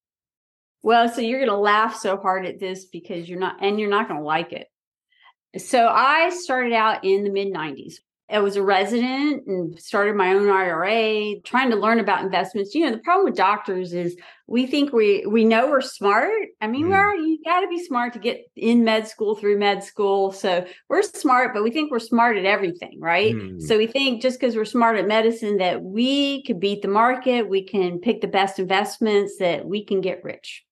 Well, 0.83 1.09
so 1.09 1.21
you're 1.21 1.39
going 1.39 1.49
to 1.49 1.57
laugh 1.57 1.95
so 1.95 2.17
hard 2.17 2.45
at 2.45 2.59
this 2.59 2.85
because 2.85 3.27
you're 3.27 3.39
not, 3.39 3.55
and 3.61 3.79
you're 3.79 3.89
not 3.89 4.07
going 4.07 4.19
to 4.19 4.25
like 4.25 4.51
it. 4.53 4.67
So 5.57 5.87
I 5.87 6.29
started 6.29 6.73
out 6.73 7.03
in 7.03 7.23
the 7.23 7.29
mid 7.29 7.53
90s. 7.53 7.95
I 8.29 8.39
was 8.39 8.55
a 8.55 8.63
resident 8.63 9.45
and 9.47 9.77
started 9.79 10.15
my 10.15 10.33
own 10.33 10.49
IRA, 10.49 11.39
trying 11.41 11.69
to 11.71 11.75
learn 11.75 11.99
about 11.99 12.23
investments. 12.23 12.73
You 12.73 12.85
know, 12.85 12.91
the 12.91 12.99
problem 12.99 13.25
with 13.25 13.35
doctors 13.35 13.93
is 13.93 14.15
we 14.47 14.65
think 14.65 14.93
we 14.93 15.25
we 15.27 15.43
know 15.43 15.69
we're 15.69 15.81
smart. 15.81 16.31
I 16.61 16.67
mean, 16.67 16.85
Mm. 16.85 16.89
we're 16.89 17.15
you 17.15 17.39
got 17.43 17.61
to 17.61 17.67
be 17.67 17.83
smart 17.83 18.13
to 18.13 18.19
get 18.19 18.45
in 18.55 18.83
med 18.85 19.07
school 19.07 19.35
through 19.35 19.59
med 19.59 19.83
school. 19.83 20.31
So 20.31 20.65
we're 20.89 21.01
smart, 21.01 21.53
but 21.53 21.63
we 21.63 21.71
think 21.71 21.91
we're 21.91 21.99
smart 21.99 22.37
at 22.37 22.45
everything, 22.45 22.97
right? 22.99 23.35
Mm. 23.35 23.61
So 23.61 23.77
we 23.77 23.87
think 23.87 24.21
just 24.21 24.39
because 24.39 24.55
we're 24.55 24.65
smart 24.65 24.97
at 24.97 25.07
medicine 25.07 25.57
that 25.57 25.83
we 25.83 26.43
could 26.43 26.59
beat 26.61 26.81
the 26.81 26.87
market, 26.87 27.49
we 27.49 27.63
can 27.63 27.99
pick 27.99 28.21
the 28.21 28.27
best 28.27 28.57
investments, 28.57 29.37
that 29.37 29.65
we 29.65 29.83
can 29.83 29.99
get 30.01 30.23
rich. 30.23 30.63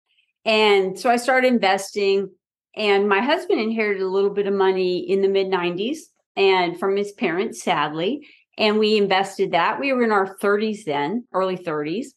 And 0.45 0.97
so 0.97 1.09
I 1.09 1.17
started 1.17 1.47
investing, 1.53 2.29
and 2.75 3.09
my 3.09 3.21
husband 3.21 3.59
inherited 3.59 4.01
a 4.01 4.07
little 4.07 4.29
bit 4.31 4.47
of 4.47 4.53
money 4.53 4.99
in 4.99 5.21
the 5.21 5.27
mid 5.27 5.47
90s 5.47 5.97
and 6.35 6.79
from 6.79 6.95
his 6.95 7.11
parents, 7.11 7.63
sadly. 7.63 8.27
And 8.57 8.79
we 8.79 8.97
invested 8.97 9.51
that. 9.51 9.79
We 9.79 9.93
were 9.93 10.03
in 10.03 10.11
our 10.11 10.37
30s 10.37 10.83
then, 10.85 11.25
early 11.33 11.57
30s, 11.57 12.07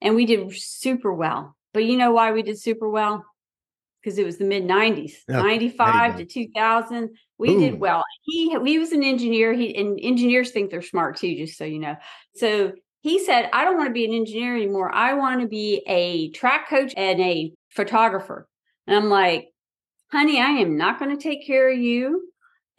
and 0.00 0.14
we 0.14 0.26
did 0.26 0.52
super 0.54 1.12
well. 1.12 1.56
But 1.72 1.84
you 1.84 1.96
know 1.96 2.12
why 2.12 2.32
we 2.32 2.42
did 2.42 2.60
super 2.60 2.88
well? 2.88 3.24
Because 4.02 4.18
it 4.18 4.26
was 4.26 4.36
the 4.38 4.44
mid 4.44 4.64
90s, 4.64 5.12
Oh, 5.28 5.40
95 5.40 6.18
to 6.18 6.24
2000. 6.26 7.10
We 7.38 7.48
Boom. 7.48 7.58
did 7.60 7.80
well. 7.80 8.04
He 8.22 8.56
he 8.64 8.78
was 8.78 8.92
an 8.92 9.02
engineer. 9.02 9.52
He 9.52 9.74
and 9.76 9.98
engineers 10.02 10.50
think 10.50 10.70
they're 10.70 10.82
smart 10.82 11.16
too, 11.16 11.34
just 11.36 11.56
so 11.56 11.64
you 11.64 11.78
know. 11.78 11.96
So 12.34 12.72
he 13.00 13.24
said, 13.24 13.50
I 13.52 13.64
don't 13.64 13.76
want 13.76 13.88
to 13.88 13.92
be 13.92 14.04
an 14.04 14.14
engineer 14.14 14.56
anymore. 14.56 14.94
I 14.94 15.14
want 15.14 15.40
to 15.42 15.46
be 15.46 15.82
a 15.86 16.30
track 16.30 16.68
coach 16.68 16.92
and 16.96 17.20
a 17.20 17.52
photographer. 17.70 18.48
And 18.86 18.96
I'm 18.96 19.10
like, 19.10 19.48
honey, 20.10 20.40
I 20.40 20.50
am 20.50 20.76
not 20.76 20.98
going 20.98 21.14
to 21.16 21.22
take 21.22 21.46
care 21.46 21.70
of 21.70 21.78
you. 21.78 22.30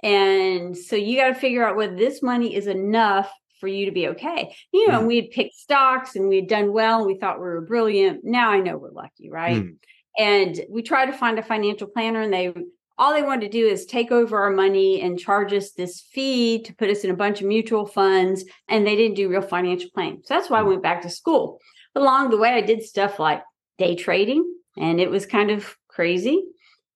And 0.04 0.78
so 0.78 0.96
you 0.96 1.18
got 1.18 1.30
to 1.30 1.36
figure 1.36 1.66
out 1.66 1.76
whether 1.76 1.96
this 1.96 2.22
money 2.22 2.56
is 2.56 2.68
enough 2.68 3.32
for 3.60 3.68
you 3.68 3.86
to 3.86 3.92
be 3.92 4.08
okay. 4.10 4.54
You 4.74 4.88
know, 4.88 4.96
Mm. 4.96 4.98
and 5.00 5.08
we 5.08 5.16
had 5.16 5.32
picked 5.32 5.56
stocks 5.56 6.16
and 6.16 6.28
we 6.28 6.36
had 6.38 6.48
done 6.48 6.74
well 6.74 7.00
and 7.00 7.08
we 7.08 7.18
thought 7.18 7.38
we 7.40 7.46
were 7.46 7.62
brilliant. 7.62 8.24
Now 8.24 8.52
I 8.52 8.60
know 8.60 8.78
we're 8.78 8.92
lucky, 8.92 9.30
right? 9.30 9.64
Mm. 9.64 9.78
And 10.18 10.62
we 10.70 10.82
tried 10.82 11.08
to 11.08 11.14
find 11.14 11.40
a 11.40 11.44
financial 11.44 11.88
planner 11.88 12.22
and 12.22 12.34
they 12.34 12.54
all 12.98 13.14
they 13.14 13.24
wanted 13.24 13.52
to 13.52 13.58
do 13.58 13.68
is 13.68 13.86
take 13.86 14.10
over 14.12 14.40
our 14.40 14.52
money 14.52 15.02
and 15.02 15.20
charge 15.20 15.52
us 15.52 15.72
this 15.72 16.00
fee 16.14 16.62
to 16.64 16.74
put 16.76 16.90
us 16.90 17.04
in 17.04 17.12
a 17.12 17.16
bunch 17.16 17.42
of 17.42 17.48
mutual 17.48 17.86
funds. 17.86 18.46
And 18.70 18.88
they 18.88 18.96
didn't 18.96 19.18
do 19.18 19.28
real 19.28 19.42
financial 19.42 19.90
planning. 19.94 20.22
So 20.24 20.34
that's 20.34 20.50
why 20.50 20.60
I 20.60 20.64
went 20.64 20.82
back 20.82 21.02
to 21.02 21.10
school. 21.10 21.60
Along 21.96 22.30
the 22.30 22.38
way, 22.38 22.52
I 22.52 22.62
did 22.62 22.84
stuff 22.84 23.20
like 23.20 23.42
day 23.78 23.96
trading, 23.96 24.46
and 24.78 25.02
it 25.02 25.10
was 25.10 25.26
kind 25.26 25.52
of 25.52 25.76
crazy. 25.90 26.42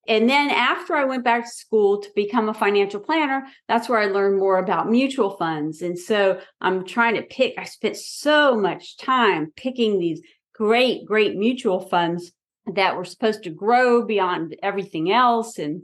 And 0.07 0.29
then 0.29 0.49
after 0.49 0.95
I 0.95 1.03
went 1.03 1.23
back 1.23 1.43
to 1.43 1.51
school 1.51 2.01
to 2.01 2.09
become 2.15 2.49
a 2.49 2.53
financial 2.53 2.99
planner, 2.99 3.45
that's 3.67 3.87
where 3.87 3.99
I 3.99 4.05
learned 4.05 4.39
more 4.39 4.57
about 4.57 4.89
mutual 4.89 5.37
funds. 5.37 5.81
And 5.81 5.97
so 5.99 6.39
I'm 6.61 6.85
trying 6.85 7.15
to 7.15 7.21
pick, 7.21 7.53
I 7.57 7.65
spent 7.65 7.97
so 7.97 8.57
much 8.57 8.97
time 8.97 9.53
picking 9.55 9.99
these 9.99 10.21
great, 10.55 11.05
great 11.05 11.35
mutual 11.35 11.79
funds 11.79 12.31
that 12.73 12.95
were 12.95 13.05
supposed 13.05 13.43
to 13.43 13.49
grow 13.49 14.03
beyond 14.05 14.55
everything 14.63 15.11
else. 15.11 15.59
And, 15.59 15.83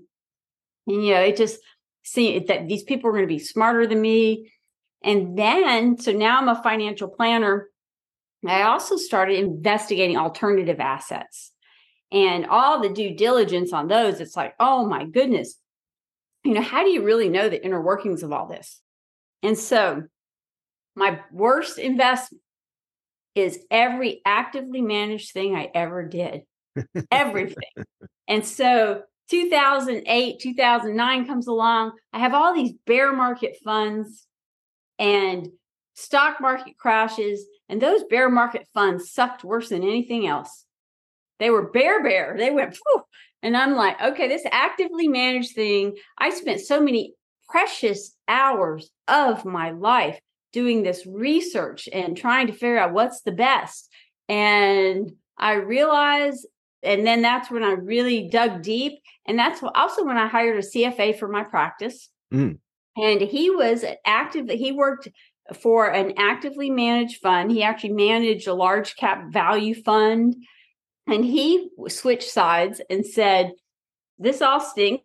and 0.88 1.06
you 1.06 1.14
know, 1.14 1.22
it 1.22 1.38
just 1.38 1.60
seemed 2.04 2.48
that 2.48 2.68
these 2.68 2.84
people 2.84 3.10
were 3.10 3.18
going 3.18 3.28
to 3.28 3.34
be 3.34 3.40
smarter 3.40 3.86
than 3.86 4.02
me. 4.02 4.52
And 5.04 5.38
then, 5.38 6.00
so 6.00 6.12
now 6.12 6.40
I'm 6.40 6.50
a 6.50 6.62
financial 6.64 7.10
planner. 7.10 7.70
I 8.48 8.64
also 8.64 8.98
started 8.98 9.40
investigating 9.40 10.18
alternative 10.18 10.80
assets 10.80 11.52
and 12.12 12.46
all 12.46 12.82
the 12.82 12.90
due 12.90 13.16
diligence 13.16 13.74
on 13.74 13.88
those. 13.88 14.20
It's 14.20 14.36
like, 14.36 14.56
oh 14.60 14.86
my 14.86 15.06
goodness, 15.06 15.56
you 16.44 16.54
know, 16.54 16.62
how 16.62 16.84
do 16.84 16.90
you 16.90 17.04
really 17.04 17.30
know 17.30 17.50
the 17.50 17.64
inner 17.64 17.82
workings 17.82 18.24
of 18.24 18.32
all 18.32 18.48
this? 18.48 18.82
And 19.42 19.58
so, 19.58 20.04
my 20.96 21.20
worst 21.32 21.78
investment 21.78 22.42
is 23.34 23.60
every 23.70 24.22
actively 24.26 24.82
managed 24.82 25.34
thing 25.34 25.56
I 25.56 25.70
ever 25.74 26.08
did, 26.08 26.44
everything. 27.12 27.56
and 28.28 28.46
so, 28.46 29.04
2008, 29.30 30.40
2009 30.40 31.28
comes 31.28 31.48
along. 31.48 31.94
I 32.14 32.20
have 32.20 32.34
all 32.34 32.54
these 32.54 32.74
bear 32.86 33.12
market 33.12 33.58
funds 33.64 34.28
and 35.00 35.50
stock 35.96 36.40
market 36.40 36.78
crashes. 36.78 37.46
And 37.68 37.82
those 37.82 38.04
bear 38.04 38.30
market 38.30 38.68
funds 38.74 39.12
sucked 39.12 39.44
worse 39.44 39.70
than 39.70 39.82
anything 39.82 40.28
else. 40.28 40.65
They 41.40 41.50
were 41.50 41.72
bear 41.72 42.04
bear. 42.04 42.36
They 42.38 42.52
went, 42.52 42.76
Phew. 42.76 43.04
and 43.44 43.58
I'm 43.58 43.76
like, 43.76 44.02
okay, 44.02 44.28
this 44.28 44.44
actively 44.52 45.08
managed 45.08 45.56
thing. 45.56 45.96
I 46.18 46.30
spent 46.30 46.62
so 46.62 46.82
many 46.82 47.14
precious 47.50 48.16
hours 48.28 48.90
of 49.08 49.46
my 49.46 49.72
life 49.72 50.20
doing 50.54 50.84
this 50.84 51.06
research 51.06 51.90
and 51.92 52.16
trying 52.16 52.48
to 52.48 52.54
figure 52.54 52.80
out 52.80 52.94
what's 52.94 53.22
the 53.22 53.32
best. 53.32 53.90
And 54.30 55.12
I 55.38 55.54
realized, 55.56 56.48
and 56.82 57.06
then 57.06 57.22
that's 57.22 57.52
when 57.52 57.64
I 57.64 57.72
really 57.72 58.30
dug 58.30 58.62
deep. 58.62 58.94
And 59.28 59.38
that's 59.38 59.62
also 59.76 60.06
when 60.06 60.18
I 60.18 60.28
hired 60.28 60.58
a 60.58 60.62
CFA 60.62 61.20
for 61.20 61.28
my 61.28 61.44
practice. 61.44 62.10
Mm. 62.34 62.60
And 62.98 63.22
he 63.22 63.50
was 63.50 63.84
active, 64.06 64.50
he 64.50 64.72
worked 64.72 65.10
for 65.54 65.92
an 65.92 66.14
actively 66.18 66.70
managed 66.70 67.22
fund. 67.22 67.52
He 67.52 67.62
actually 67.62 67.94
managed 67.94 68.48
a 68.48 68.54
large 68.54 68.96
cap 68.96 69.32
value 69.32 69.76
fund. 69.76 70.36
And 71.08 71.24
he 71.24 71.70
switched 71.88 72.30
sides 72.30 72.82
and 72.90 73.06
said, 73.06 73.52
This 74.18 74.42
all 74.42 74.60
stinks. 74.60 75.04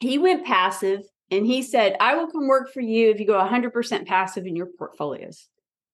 He 0.00 0.18
went 0.18 0.46
passive 0.46 1.02
and 1.30 1.46
he 1.46 1.62
said, 1.62 1.96
I 2.00 2.14
will 2.14 2.30
come 2.30 2.48
work 2.48 2.72
for 2.72 2.80
you 2.80 3.10
if 3.10 3.20
you 3.20 3.26
go 3.26 3.38
100% 3.38 4.06
passive 4.06 4.46
in 4.46 4.56
your 4.56 4.68
portfolios. 4.78 5.48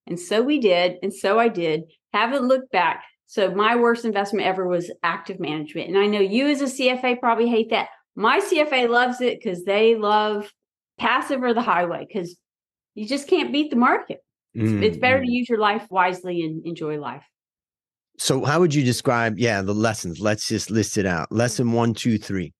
And 0.07 0.19
so 0.19 0.41
we 0.41 0.59
did. 0.59 0.97
And 1.03 1.13
so 1.13 1.39
I 1.39 1.49
did. 1.49 1.83
Haven't 2.13 2.47
looked 2.47 2.71
back. 2.71 3.03
So 3.27 3.53
my 3.53 3.75
worst 3.75 4.05
investment 4.05 4.47
ever 4.47 4.65
was 4.65 4.91
active 5.03 5.39
management. 5.39 5.89
And 5.89 5.97
I 5.97 6.07
know 6.07 6.21
you 6.21 6.47
as 6.47 6.61
a 6.61 6.65
CFA 6.65 7.19
probably 7.19 7.49
hate 7.49 7.69
that. 7.71 7.89
My 8.15 8.39
CFA 8.39 8.89
loves 8.89 9.21
it 9.21 9.39
because 9.39 9.63
they 9.63 9.95
love 9.95 10.51
passive 10.97 11.43
or 11.43 11.53
the 11.53 11.61
highway 11.61 12.07
because 12.07 12.37
you 12.95 13.05
just 13.05 13.27
can't 13.27 13.51
beat 13.51 13.69
the 13.69 13.75
market. 13.75 14.19
Mm-hmm. 14.55 14.81
It's 14.81 14.97
better 14.97 15.17
to 15.17 15.23
mm-hmm. 15.23 15.29
use 15.29 15.49
your 15.49 15.59
life 15.59 15.85
wisely 15.91 16.41
and 16.43 16.65
enjoy 16.65 16.99
life. 16.99 17.25
So, 18.17 18.43
how 18.43 18.59
would 18.59 18.73
you 18.73 18.83
describe, 18.83 19.37
yeah, 19.37 19.61
the 19.61 19.73
lessons? 19.73 20.19
Let's 20.19 20.47
just 20.47 20.71
list 20.71 20.97
it 20.97 21.05
out. 21.05 21.31
Lesson 21.31 21.71
one, 21.71 21.93
two, 21.93 22.17
three. 22.17 22.53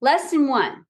Lesson 0.00 0.48
one 0.48 0.84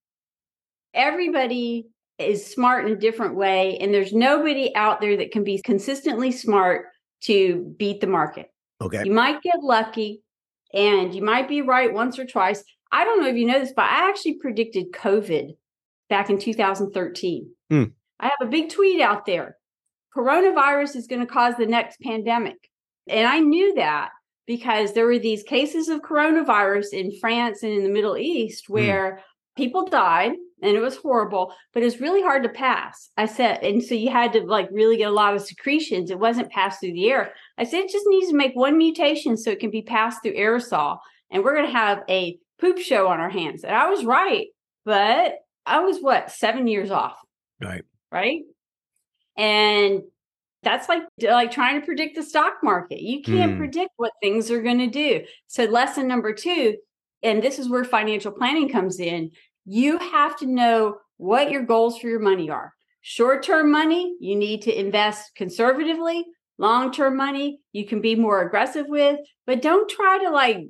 everybody 0.94 1.86
is 2.18 2.46
smart 2.46 2.86
in 2.86 2.92
a 2.92 2.96
different 2.96 3.34
way, 3.34 3.78
and 3.78 3.92
there's 3.92 4.12
nobody 4.12 4.74
out 4.74 5.00
there 5.00 5.16
that 5.16 5.32
can 5.32 5.44
be 5.44 5.60
consistently 5.62 6.30
smart 6.30 6.86
to 7.22 7.74
beat 7.78 8.00
the 8.00 8.06
market. 8.06 8.50
Okay. 8.80 9.02
You 9.04 9.12
might 9.12 9.42
get 9.42 9.62
lucky 9.62 10.22
and 10.74 11.14
you 11.14 11.22
might 11.22 11.48
be 11.48 11.62
right 11.62 11.92
once 11.92 12.18
or 12.18 12.26
twice. 12.26 12.64
I 12.90 13.04
don't 13.04 13.20
know 13.20 13.28
if 13.28 13.36
you 13.36 13.46
know 13.46 13.60
this, 13.60 13.72
but 13.74 13.84
I 13.84 14.08
actually 14.08 14.34
predicted 14.34 14.92
COVID 14.92 15.56
back 16.08 16.30
in 16.30 16.38
2013. 16.38 17.48
Mm. 17.72 17.92
I 18.18 18.24
have 18.24 18.48
a 18.48 18.50
big 18.50 18.70
tweet 18.70 19.00
out 19.00 19.24
there. 19.24 19.56
Coronavirus 20.16 20.96
is 20.96 21.06
going 21.06 21.20
to 21.20 21.32
cause 21.32 21.54
the 21.56 21.66
next 21.66 22.00
pandemic. 22.00 22.56
And 23.08 23.26
I 23.26 23.40
knew 23.40 23.74
that 23.74 24.10
because 24.46 24.92
there 24.92 25.06
were 25.06 25.18
these 25.18 25.42
cases 25.42 25.88
of 25.88 26.02
coronavirus 26.02 26.92
in 26.92 27.12
France 27.20 27.62
and 27.62 27.72
in 27.72 27.82
the 27.82 27.88
Middle 27.88 28.16
East 28.16 28.66
hmm. 28.66 28.74
where 28.74 29.12
mm. 29.12 29.56
people 29.56 29.86
died 29.86 30.32
and 30.62 30.76
it 30.76 30.80
was 30.80 30.96
horrible, 30.96 31.52
but 31.74 31.82
it's 31.82 32.00
really 32.00 32.22
hard 32.22 32.44
to 32.44 32.48
pass. 32.48 33.10
I 33.16 33.26
said, 33.26 33.62
and 33.64 33.82
so 33.82 33.94
you 33.94 34.10
had 34.10 34.32
to 34.34 34.42
like 34.42 34.68
really 34.70 34.96
get 34.96 35.10
a 35.10 35.14
lot 35.14 35.34
of 35.34 35.42
secretions. 35.42 36.10
It 36.10 36.20
wasn't 36.20 36.52
passed 36.52 36.80
through 36.80 36.92
the 36.92 37.10
air. 37.10 37.32
I 37.58 37.64
said, 37.64 37.80
it 37.80 37.90
just 37.90 38.06
needs 38.06 38.30
to 38.30 38.36
make 38.36 38.54
one 38.54 38.78
mutation 38.78 39.36
so 39.36 39.50
it 39.50 39.60
can 39.60 39.70
be 39.70 39.82
passed 39.82 40.22
through 40.22 40.36
aerosol. 40.36 40.98
And 41.30 41.42
we're 41.42 41.56
going 41.56 41.66
to 41.66 41.72
have 41.72 42.02
a 42.08 42.38
poop 42.60 42.78
show 42.78 43.08
on 43.08 43.18
our 43.18 43.30
hands. 43.30 43.64
And 43.64 43.74
I 43.74 43.88
was 43.90 44.04
right, 44.04 44.46
but 44.84 45.34
I 45.66 45.80
was 45.80 45.98
what, 45.98 46.30
seven 46.30 46.68
years 46.68 46.90
off. 46.92 47.16
Right 47.60 47.82
right? 48.12 48.42
And 49.36 50.02
that's 50.62 50.88
like 50.88 51.02
like 51.20 51.50
trying 51.50 51.80
to 51.80 51.84
predict 51.84 52.14
the 52.14 52.22
stock 52.22 52.54
market. 52.62 53.00
You 53.00 53.22
can't 53.22 53.54
mm. 53.54 53.58
predict 53.58 53.90
what 53.96 54.12
things 54.22 54.50
are 54.50 54.62
going 54.62 54.78
to 54.78 54.86
do. 54.86 55.24
So 55.48 55.64
lesson 55.64 56.06
number 56.06 56.32
2, 56.32 56.76
and 57.22 57.42
this 57.42 57.58
is 57.58 57.68
where 57.68 57.84
financial 57.84 58.32
planning 58.32 58.68
comes 58.68 59.00
in, 59.00 59.32
you 59.64 59.98
have 59.98 60.38
to 60.38 60.46
know 60.46 60.98
what 61.16 61.50
your 61.50 61.62
goals 61.62 61.98
for 61.98 62.08
your 62.08 62.20
money 62.20 62.50
are. 62.50 62.72
Short-term 63.00 63.70
money, 63.70 64.14
you 64.20 64.36
need 64.36 64.62
to 64.62 64.78
invest 64.78 65.34
conservatively. 65.34 66.24
Long-term 66.58 67.16
money, 67.16 67.60
you 67.72 67.86
can 67.86 68.00
be 68.00 68.14
more 68.14 68.42
aggressive 68.42 68.86
with, 68.88 69.18
but 69.46 69.62
don't 69.62 69.88
try 69.88 70.22
to 70.22 70.30
like 70.30 70.66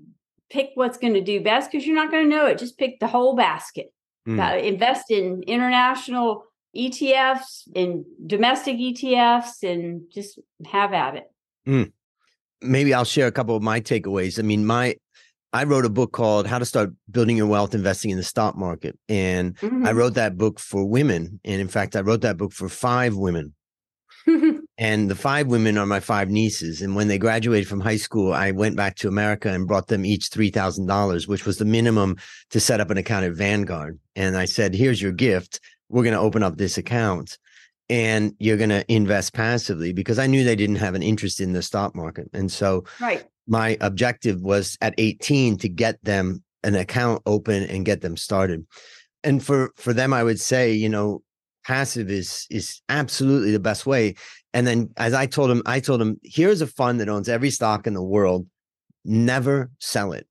pick 0.50 0.70
what's 0.74 0.98
going 0.98 1.14
to 1.14 1.20
do 1.20 1.42
best 1.42 1.70
because 1.70 1.86
you're 1.86 1.96
not 1.96 2.10
going 2.10 2.24
to 2.24 2.34
know 2.34 2.46
it. 2.46 2.58
Just 2.58 2.78
pick 2.78 2.98
the 3.00 3.06
whole 3.06 3.36
basket. 3.36 3.92
Mm. 4.26 4.40
Uh, 4.40 4.58
invest 4.58 5.10
in 5.10 5.42
international 5.46 6.44
ETFs 6.76 7.68
and 7.74 8.04
domestic 8.26 8.76
ETFs 8.76 9.62
and 9.62 10.02
just 10.12 10.38
have 10.66 10.92
at 10.92 11.16
it. 11.16 11.30
Mm. 11.66 11.92
Maybe 12.60 12.94
I'll 12.94 13.04
share 13.04 13.26
a 13.26 13.32
couple 13.32 13.56
of 13.56 13.62
my 13.62 13.80
takeaways. 13.80 14.38
I 14.38 14.42
mean, 14.42 14.64
my 14.64 14.96
I 15.52 15.64
wrote 15.64 15.84
a 15.84 15.90
book 15.90 16.12
called 16.12 16.46
How 16.46 16.58
to 16.58 16.64
Start 16.64 16.92
Building 17.10 17.36
Your 17.36 17.46
Wealth 17.46 17.74
Investing 17.74 18.10
in 18.10 18.16
the 18.16 18.22
Stock 18.22 18.56
Market. 18.56 18.98
And 19.08 19.54
mm-hmm. 19.56 19.86
I 19.86 19.92
wrote 19.92 20.14
that 20.14 20.38
book 20.38 20.58
for 20.58 20.84
women. 20.84 21.40
And 21.44 21.60
in 21.60 21.68
fact, 21.68 21.94
I 21.94 22.00
wrote 22.00 22.22
that 22.22 22.38
book 22.38 22.52
for 22.52 22.70
five 22.70 23.16
women. 23.16 23.54
and 24.78 25.10
the 25.10 25.14
five 25.14 25.48
women 25.48 25.76
are 25.76 25.84
my 25.84 26.00
five 26.00 26.30
nieces. 26.30 26.80
And 26.80 26.96
when 26.96 27.08
they 27.08 27.18
graduated 27.18 27.68
from 27.68 27.80
high 27.80 27.96
school, 27.96 28.32
I 28.32 28.52
went 28.52 28.76
back 28.76 28.96
to 28.96 29.08
America 29.08 29.50
and 29.50 29.66
brought 29.66 29.88
them 29.88 30.06
each 30.06 30.30
$3,000, 30.30 31.28
which 31.28 31.44
was 31.44 31.58
the 31.58 31.66
minimum 31.66 32.16
to 32.50 32.60
set 32.60 32.80
up 32.80 32.90
an 32.90 32.96
account 32.96 33.26
at 33.26 33.32
Vanguard. 33.32 33.98
And 34.16 34.38
I 34.38 34.46
said, 34.46 34.74
here's 34.74 35.02
your 35.02 35.12
gift 35.12 35.60
we're 35.92 36.02
going 36.02 36.14
to 36.14 36.20
open 36.20 36.42
up 36.42 36.56
this 36.56 36.78
account 36.78 37.38
and 37.88 38.34
you're 38.38 38.56
going 38.56 38.70
to 38.70 38.90
invest 38.92 39.34
passively 39.34 39.92
because 39.92 40.18
I 40.18 40.26
knew 40.26 40.42
they 40.42 40.56
didn't 40.56 40.76
have 40.76 40.94
an 40.94 41.02
interest 41.02 41.40
in 41.40 41.52
the 41.52 41.62
stock 41.62 41.94
market. 41.94 42.28
And 42.32 42.50
so 42.50 42.84
right. 43.00 43.24
my 43.46 43.76
objective 43.80 44.40
was 44.40 44.78
at 44.80 44.94
18 44.96 45.58
to 45.58 45.68
get 45.68 46.02
them 46.02 46.42
an 46.64 46.74
account 46.74 47.22
open 47.26 47.64
and 47.64 47.84
get 47.84 48.00
them 48.00 48.16
started. 48.16 48.66
And 49.22 49.44
for 49.44 49.72
for 49.76 49.92
them 49.92 50.12
I 50.12 50.24
would 50.24 50.40
say, 50.40 50.72
you 50.72 50.88
know, 50.88 51.22
passive 51.64 52.10
is 52.10 52.46
is 52.50 52.80
absolutely 52.88 53.52
the 53.52 53.60
best 53.60 53.84
way. 53.84 54.14
And 54.54 54.66
then 54.66 54.90
as 54.96 55.12
I 55.12 55.26
told 55.26 55.50
them, 55.50 55.62
I 55.66 55.80
told 55.80 56.00
them, 56.00 56.18
here's 56.22 56.60
a 56.62 56.66
fund 56.66 57.00
that 57.00 57.08
owns 57.08 57.28
every 57.28 57.50
stock 57.50 57.86
in 57.86 57.94
the 57.94 58.02
world. 58.02 58.46
Never 59.04 59.70
sell 59.78 60.12
it. 60.12 60.26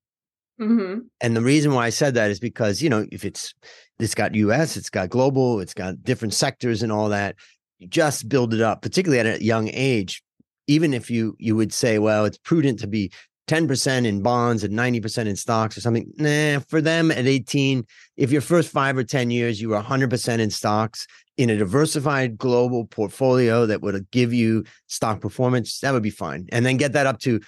Mm-hmm. 0.61 0.99
And 1.21 1.35
the 1.35 1.41
reason 1.41 1.73
why 1.73 1.87
I 1.87 1.89
said 1.89 2.13
that 2.13 2.29
is 2.29 2.39
because, 2.39 2.81
you 2.81 2.89
know, 2.89 3.05
if 3.11 3.25
it's 3.25 3.53
it's 3.99 4.15
got 4.15 4.35
US, 4.35 4.77
it's 4.77 4.89
got 4.89 5.09
global, 5.09 5.59
it's 5.59 5.73
got 5.73 6.03
different 6.03 6.33
sectors 6.33 6.83
and 6.83 6.91
all 6.91 7.09
that. 7.09 7.35
You 7.79 7.87
just 7.87 8.29
build 8.29 8.53
it 8.53 8.61
up, 8.61 8.81
particularly 8.81 9.19
at 9.19 9.41
a 9.41 9.43
young 9.43 9.69
age. 9.73 10.23
Even 10.67 10.93
if 10.93 11.09
you 11.09 11.35
you 11.39 11.55
would 11.55 11.73
say, 11.73 11.97
well, 11.97 12.25
it's 12.25 12.37
prudent 12.37 12.79
to 12.79 12.87
be 12.87 13.11
10% 13.47 14.05
in 14.05 14.21
bonds 14.21 14.63
and 14.63 14.73
90% 14.73 15.25
in 15.25 15.35
stocks 15.35 15.77
or 15.77 15.81
something. 15.81 16.09
Nah, 16.17 16.59
for 16.69 16.79
them 16.79 17.11
at 17.11 17.25
18, 17.25 17.85
if 18.15 18.31
your 18.31 18.39
first 18.39 18.69
five 18.69 18.97
or 18.97 19.03
10 19.03 19.29
years 19.29 19.59
you 19.59 19.69
were 19.69 19.81
100% 19.81 20.39
in 20.39 20.49
stocks 20.49 21.05
in 21.37 21.49
a 21.49 21.57
diversified 21.57 22.37
global 22.37 22.85
portfolio 22.85 23.65
that 23.65 23.81
would 23.81 24.09
give 24.11 24.31
you 24.31 24.63
stock 24.87 25.19
performance, 25.19 25.79
that 25.79 25.91
would 25.91 26.03
be 26.03 26.09
fine. 26.11 26.47
And 26.51 26.65
then 26.65 26.77
get 26.77 26.93
that 26.93 27.07
up 27.07 27.19
to 27.21 27.41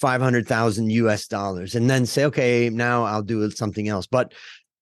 500,000 0.00 0.90
US 0.90 1.26
dollars 1.26 1.74
and 1.74 1.90
then 1.90 2.06
say, 2.06 2.24
okay, 2.24 2.70
now 2.70 3.04
I'll 3.04 3.22
do 3.22 3.50
something 3.50 3.88
else. 3.88 4.06
But 4.06 4.32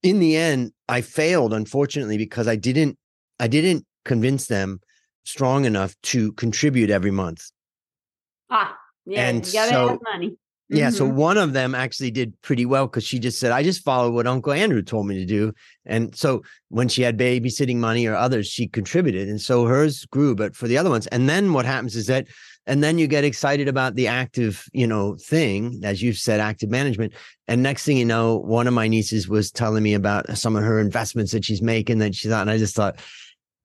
in 0.02 0.20
the 0.20 0.36
end, 0.36 0.72
I 0.88 1.00
failed, 1.00 1.52
unfortunately, 1.52 2.16
because 2.16 2.46
I 2.46 2.56
didn't, 2.56 2.96
I 3.40 3.48
didn't 3.48 3.84
convince 4.04 4.46
them 4.46 4.80
strong 5.24 5.64
enough 5.64 5.94
to 6.02 6.32
contribute 6.32 6.90
every 6.90 7.10
month. 7.10 7.50
Ah, 8.48 8.76
yeah, 9.04 9.28
and 9.28 9.44
so, 9.44 9.98
money. 10.04 10.28
Mm-hmm. 10.70 10.76
Yeah, 10.76 10.90
so 10.90 11.06
mm-hmm. 11.06 11.16
one 11.16 11.38
of 11.38 11.52
them 11.52 11.74
actually 11.74 12.10
did 12.10 12.40
pretty 12.42 12.66
well 12.66 12.86
because 12.86 13.04
she 13.04 13.18
just 13.18 13.40
said, 13.40 13.52
I 13.52 13.62
just 13.62 13.82
followed 13.82 14.12
what 14.12 14.26
Uncle 14.26 14.52
Andrew 14.52 14.82
told 14.82 15.06
me 15.06 15.16
to 15.18 15.24
do. 15.24 15.52
And 15.86 16.14
so 16.14 16.42
when 16.68 16.88
she 16.88 17.02
had 17.02 17.18
babysitting 17.18 17.76
money 17.76 18.06
or 18.06 18.14
others, 18.14 18.46
she 18.46 18.68
contributed. 18.68 19.28
And 19.28 19.40
so 19.40 19.64
hers 19.64 20.04
grew. 20.06 20.34
But 20.34 20.54
for 20.54 20.68
the 20.68 20.76
other 20.76 20.90
ones, 20.90 21.06
and 21.08 21.28
then 21.28 21.54
what 21.54 21.64
happens 21.64 21.96
is 21.96 22.06
that 22.06 22.28
and 22.68 22.84
then 22.84 22.98
you 22.98 23.06
get 23.08 23.24
excited 23.24 23.66
about 23.66 23.96
the 23.96 24.06
active 24.06 24.66
you 24.72 24.86
know 24.86 25.16
thing 25.16 25.80
as 25.82 26.02
you 26.02 26.12
said 26.12 26.38
active 26.38 26.70
management 26.70 27.12
and 27.48 27.62
next 27.62 27.84
thing 27.84 27.96
you 27.96 28.04
know 28.04 28.36
one 28.36 28.68
of 28.68 28.74
my 28.74 28.86
nieces 28.86 29.28
was 29.28 29.50
telling 29.50 29.82
me 29.82 29.94
about 29.94 30.28
some 30.36 30.54
of 30.54 30.62
her 30.62 30.78
investments 30.78 31.32
that 31.32 31.44
she's 31.44 31.62
making 31.62 31.98
that 31.98 32.14
she 32.14 32.28
thought 32.28 32.42
and 32.42 32.50
i 32.50 32.58
just 32.58 32.76
thought 32.76 33.00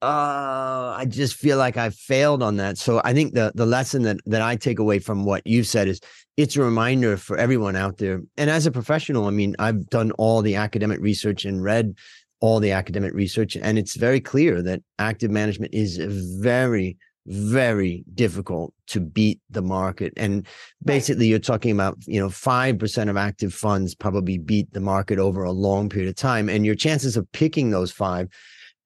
uh, 0.01 0.95
I 0.97 1.05
just 1.07 1.35
feel 1.35 1.57
like 1.57 1.77
I've 1.77 1.95
failed 1.95 2.43
on 2.43 2.57
that. 2.57 2.77
So 2.77 2.99
I 3.05 3.13
think 3.13 3.35
the 3.35 3.53
the 3.55 3.65
lesson 3.65 4.03
that 4.03 4.17
that 4.25 4.41
I 4.41 4.57
take 4.57 4.77
away 4.77 4.99
from 4.99 5.23
what 5.23 5.41
you've 5.45 5.65
said 5.65 5.87
is 5.87 6.01
it's 6.35 6.57
a 6.57 6.61
reminder 6.61 7.15
for 7.15 7.37
everyone 7.37 7.77
out 7.77 7.99
there. 7.99 8.21
And 8.35 8.49
as 8.49 8.65
a 8.65 8.71
professional, 8.71 9.27
I 9.27 9.29
mean, 9.29 9.55
I've 9.59 9.89
done 9.89 10.11
all 10.17 10.41
the 10.41 10.55
academic 10.55 10.99
research 10.99 11.45
and 11.45 11.63
read 11.63 11.95
all 12.41 12.59
the 12.59 12.73
academic 12.73 13.13
research, 13.13 13.55
and 13.55 13.79
it's 13.79 13.95
very 13.95 14.19
clear 14.19 14.61
that 14.61 14.81
active 14.99 15.31
management 15.31 15.73
is 15.73 15.97
very 16.41 16.97
very 17.25 18.03
difficult 18.13 18.73
to 18.87 18.99
beat 18.99 19.39
the 19.49 19.61
market. 19.61 20.13
And 20.17 20.45
basically, 20.83 21.27
you're 21.27 21.39
talking 21.39 21.71
about, 21.71 21.97
you 22.05 22.19
know, 22.19 22.29
5% 22.29 23.09
of 23.09 23.17
active 23.17 23.53
funds 23.53 23.95
probably 23.95 24.37
beat 24.37 24.71
the 24.73 24.79
market 24.79 25.19
over 25.19 25.43
a 25.43 25.51
long 25.51 25.89
period 25.89 26.09
of 26.09 26.15
time. 26.15 26.49
And 26.49 26.65
your 26.65 26.75
chances 26.75 27.15
of 27.15 27.31
picking 27.31 27.69
those 27.69 27.91
five 27.91 28.27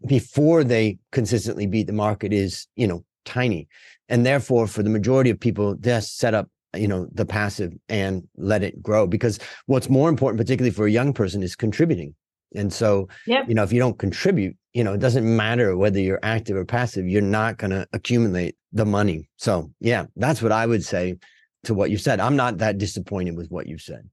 before 0.08 0.64
they 0.64 1.00
consistently 1.12 1.66
beat 1.66 1.88
the 1.88 1.94
market 1.94 2.32
is, 2.32 2.68
you 2.76 2.88
know, 2.88 3.04
tiny. 3.26 3.68
And 4.10 4.26
therefore, 4.26 4.68
for 4.68 4.84
the 4.84 4.90
majority 4.90 5.30
of 5.30 5.40
people, 5.40 5.76
just 5.76 6.18
set 6.18 6.34
up 6.34 6.48
you 6.76 6.88
know 6.88 7.08
the 7.14 7.26
passive 7.26 7.74
and 7.88 8.28
let 8.36 8.62
it 8.62 8.84
grow 8.84 9.08
because 9.08 9.40
what's 9.68 9.90
more 9.90 10.10
important 10.10 10.38
particularly 10.38 10.70
for 10.70 10.86
a 10.86 10.92
young 10.92 11.14
person 11.14 11.42
is 11.42 11.56
contributing 11.56 12.14
and 12.56 12.72
so 12.72 13.08
yep. 13.26 13.48
you 13.48 13.54
know 13.54 13.64
if 13.64 13.74
you 13.74 13.80
don't 13.80 14.00
contribute 14.00 14.56
you 14.74 14.84
know 14.84 14.94
it 14.94 15.00
doesn't 15.00 15.36
matter 15.36 15.76
whether 15.76 16.00
you're 16.00 16.20
active 16.24 16.56
or 16.56 16.66
passive 16.66 17.08
you're 17.08 17.22
not 17.22 17.58
going 17.58 17.72
to 17.72 17.88
accumulate 17.94 18.56
the 18.74 18.86
money. 18.86 19.30
So 19.38 19.72
yeah 19.80 20.06
that's 20.16 20.42
what 20.42 20.52
i 20.52 20.66
would 20.66 20.84
say 20.84 21.18
to 21.64 21.74
what 21.74 21.90
you 21.90 21.98
said. 21.98 22.20
I'm 22.20 22.36
not 22.36 22.60
that 22.60 22.78
disappointed 22.78 23.36
with 23.36 23.50
what 23.50 23.68
you 23.68 23.78
said. 23.78 24.10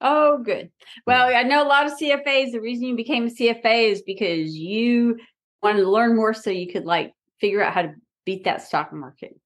Oh 0.00 0.38
good. 0.42 0.70
Well 1.06 1.34
i 1.34 1.42
know 1.42 1.62
a 1.62 1.68
lot 1.68 1.86
of 1.86 1.92
cfas 1.92 2.52
the 2.52 2.60
reason 2.60 2.86
you 2.86 2.96
became 2.96 3.26
a 3.26 3.30
cfa 3.30 3.90
is 3.90 4.02
because 4.02 4.54
you 4.54 5.18
wanted 5.62 5.80
to 5.80 5.90
learn 5.90 6.16
more 6.16 6.34
so 6.34 6.50
you 6.50 6.72
could 6.72 6.84
like 6.84 7.12
figure 7.40 7.62
out 7.62 7.72
how 7.72 7.82
to 7.82 7.94
beat 8.24 8.44
that 8.44 8.62
stock 8.62 8.92
market. 8.92 9.38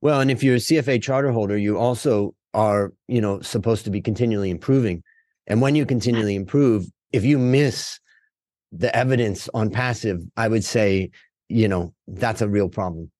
Well, 0.00 0.20
and 0.20 0.30
if 0.30 0.42
you're 0.42 0.54
a 0.54 0.58
CFA 0.58 1.02
charter 1.02 1.30
holder, 1.30 1.58
you 1.58 1.76
also 1.76 2.34
are, 2.54 2.92
you 3.08 3.20
know, 3.20 3.40
supposed 3.40 3.84
to 3.84 3.90
be 3.90 4.00
continually 4.00 4.50
improving. 4.50 5.02
And 5.46 5.60
when 5.60 5.74
you 5.74 5.84
continually 5.84 6.36
improve, 6.36 6.86
if 7.12 7.24
you 7.24 7.38
miss 7.38 7.98
the 8.72 8.94
evidence 8.94 9.48
on 9.54 9.70
passive, 9.70 10.22
I 10.36 10.48
would 10.48 10.64
say, 10.64 11.10
you 11.48 11.68
know, 11.68 11.92
that's 12.06 12.42
a 12.42 12.48
real 12.48 12.68
problem. 12.68 13.10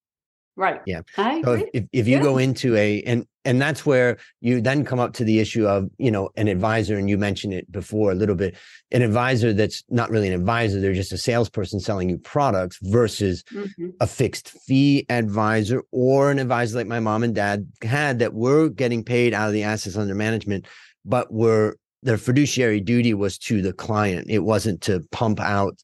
Right. 0.56 0.80
Yeah. 0.86 1.00
so 1.16 1.52
if, 1.52 1.68
if, 1.72 1.84
if 1.92 2.08
you 2.08 2.20
go 2.20 2.36
into 2.36 2.76
a 2.76 3.02
and 3.02 3.26
and 3.44 3.62
that's 3.62 3.86
where 3.86 4.18
you 4.40 4.60
then 4.60 4.84
come 4.84 4.98
up 4.98 5.14
to 5.14 5.24
the 5.24 5.40
issue 5.40 5.66
of 5.66 5.88
you 5.96 6.10
know 6.10 6.28
an 6.36 6.48
advisor 6.48 6.98
and 6.98 7.08
you 7.08 7.16
mentioned 7.16 7.54
it 7.54 7.70
before 7.72 8.12
a 8.12 8.14
little 8.14 8.34
bit 8.34 8.56
an 8.92 9.00
advisor 9.00 9.52
that's 9.52 9.82
not 9.88 10.10
really 10.10 10.28
an 10.28 10.34
advisor 10.34 10.78
they're 10.78 10.92
just 10.92 11.12
a 11.12 11.18
salesperson 11.18 11.80
selling 11.80 12.10
you 12.10 12.18
products 12.18 12.78
versus 12.82 13.42
mm-hmm. 13.52 13.88
a 14.00 14.06
fixed 14.06 14.50
fee 14.50 15.06
advisor 15.08 15.82
or 15.92 16.30
an 16.30 16.38
advisor 16.38 16.76
like 16.76 16.86
my 16.86 17.00
mom 17.00 17.22
and 17.22 17.34
dad 17.34 17.66
had 17.82 18.18
that 18.18 18.34
were 18.34 18.68
getting 18.68 19.02
paid 19.02 19.32
out 19.32 19.48
of 19.48 19.54
the 19.54 19.62
assets 19.62 19.96
under 19.96 20.14
management 20.14 20.66
but 21.04 21.32
were 21.32 21.76
their 22.02 22.18
fiduciary 22.18 22.80
duty 22.80 23.14
was 23.14 23.38
to 23.38 23.62
the 23.62 23.72
client 23.72 24.26
it 24.28 24.40
wasn't 24.40 24.80
to 24.80 25.00
pump 25.12 25.40
out 25.40 25.78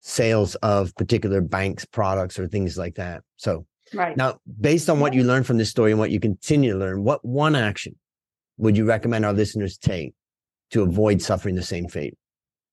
sales 0.00 0.54
of 0.56 0.94
particular 0.96 1.40
banks 1.40 1.84
products 1.84 2.38
or 2.38 2.48
things 2.48 2.76
like 2.76 2.94
that 2.96 3.22
so 3.36 3.64
Right. 3.94 4.16
Now, 4.16 4.38
based 4.60 4.88
on 4.88 5.00
what 5.00 5.14
you 5.14 5.24
learned 5.24 5.46
from 5.46 5.58
this 5.58 5.70
story 5.70 5.90
and 5.90 6.00
what 6.00 6.10
you 6.10 6.20
continue 6.20 6.72
to 6.72 6.78
learn, 6.78 7.04
what 7.04 7.24
one 7.24 7.54
action 7.54 7.96
would 8.56 8.76
you 8.76 8.84
recommend 8.84 9.24
our 9.24 9.32
listeners 9.32 9.76
take 9.76 10.14
to 10.70 10.82
avoid 10.82 11.20
suffering 11.20 11.54
the 11.54 11.62
same 11.62 11.88
fate? 11.88 12.14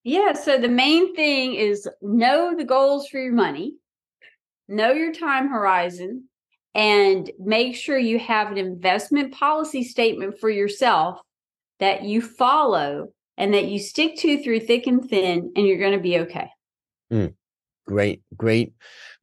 Yeah. 0.03 0.33
So 0.33 0.57
the 0.57 0.69
main 0.69 1.15
thing 1.15 1.55
is 1.55 1.87
know 2.01 2.55
the 2.55 2.63
goals 2.63 3.07
for 3.07 3.19
your 3.19 3.33
money, 3.33 3.75
know 4.67 4.91
your 4.91 5.13
time 5.13 5.49
horizon, 5.49 6.25
and 6.73 7.29
make 7.39 7.75
sure 7.75 7.97
you 7.97 8.19
have 8.19 8.51
an 8.51 8.57
investment 8.57 9.33
policy 9.33 9.83
statement 9.83 10.39
for 10.39 10.49
yourself 10.49 11.19
that 11.79 12.03
you 12.03 12.21
follow 12.21 13.09
and 13.37 13.53
that 13.53 13.65
you 13.65 13.79
stick 13.79 14.17
to 14.17 14.41
through 14.43 14.59
thick 14.59 14.85
and 14.85 15.09
thin, 15.09 15.51
and 15.55 15.65
you're 15.65 15.79
going 15.79 15.93
to 15.93 15.99
be 15.99 16.19
okay. 16.19 16.49
Mm. 17.11 17.33
Great, 17.87 18.21
great 18.37 18.73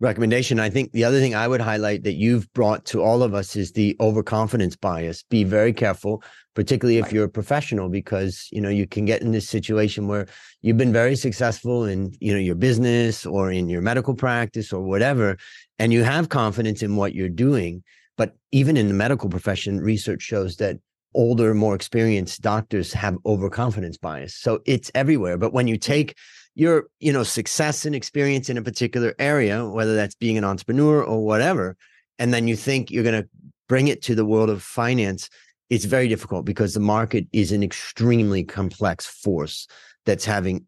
recommendation. 0.01 0.59
I 0.59 0.71
think 0.71 0.91
the 0.91 1.05
other 1.05 1.21
thing 1.21 1.37
I 1.37 1.47
would 1.47 1.61
highlight 1.61 2.03
that 2.03 2.15
you've 2.15 2.53
brought 2.53 2.85
to 2.87 3.01
all 3.01 3.23
of 3.23 3.33
us 3.33 3.55
is 3.55 3.71
the 3.71 3.97
overconfidence 4.01 4.75
bias. 4.75 5.23
Be 5.23 5.45
very 5.45 5.73
careful, 5.73 6.25
particularly 6.55 6.99
if 6.99 7.13
you're 7.13 7.27
a 7.27 7.29
professional, 7.29 7.89
because 7.89 8.49
you 8.51 8.61
know 8.61 8.69
you 8.69 8.85
can 8.87 9.05
get 9.05 9.23
in 9.23 9.31
this 9.31 9.49
situation 9.49 10.09
where 10.09 10.27
you've 10.63 10.77
been 10.77 10.93
very 10.93 11.15
successful 11.15 11.85
in 11.85 12.13
you 12.19 12.33
know 12.33 12.41
your 12.41 12.57
business 12.57 13.25
or 13.25 13.53
in 13.53 13.69
your 13.69 13.83
medical 13.83 14.15
practice 14.15 14.73
or 14.73 14.83
whatever, 14.83 15.37
and 15.79 15.93
you 15.93 16.03
have 16.03 16.29
confidence 16.29 16.83
in 16.83 16.97
what 16.97 17.15
you're 17.15 17.29
doing. 17.29 17.85
But 18.17 18.35
even 18.51 18.77
in 18.77 18.89
the 18.89 18.95
medical 18.95 19.29
profession, 19.29 19.81
research 19.81 20.23
shows 20.23 20.57
that 20.57 20.79
older, 21.17 21.55
more 21.55 21.75
experienced 21.75 22.43
doctors 22.43 22.93
have 22.93 23.17
overconfidence 23.27 23.97
bias. 23.97 24.37
So 24.37 24.61
it's 24.67 24.91
everywhere. 24.95 25.37
But 25.37 25.53
when 25.53 25.67
you 25.67 25.77
take 25.77 26.15
your 26.57 26.89
you 26.99 27.13
know 27.13 27.23
success 27.23 27.85
and 27.85 27.95
experience 27.95 28.49
in 28.49 28.57
a 28.57 28.63
particular 28.63 29.15
area 29.19 29.69
whether 29.69 29.95
that's 29.95 30.17
being 30.17 30.37
an 30.37 30.45
entrepreneur 30.45 31.05
or 31.05 31.25
whatever 31.25 31.77
and 32.19 32.35
then 32.35 32.49
you 32.49 32.57
think 32.57 32.91
you're 32.91 33.05
going 33.05 33.23
to 33.23 33.29
bring 33.69 33.89
it 33.89 34.03
to 34.03 34.15
the 34.15 34.25
world 34.25 34.51
of 34.51 34.63
finance 34.63 35.29
it's 35.69 35.85
very 35.85 36.09
difficult 36.09 36.45
because 36.45 36.75
the 36.75 36.81
market 36.81 37.27
is 37.33 37.53
an 37.53 37.63
extremely 37.63 38.43
complex 38.43 39.07
force 39.07 39.69
that's 40.07 40.25
having 40.25 40.65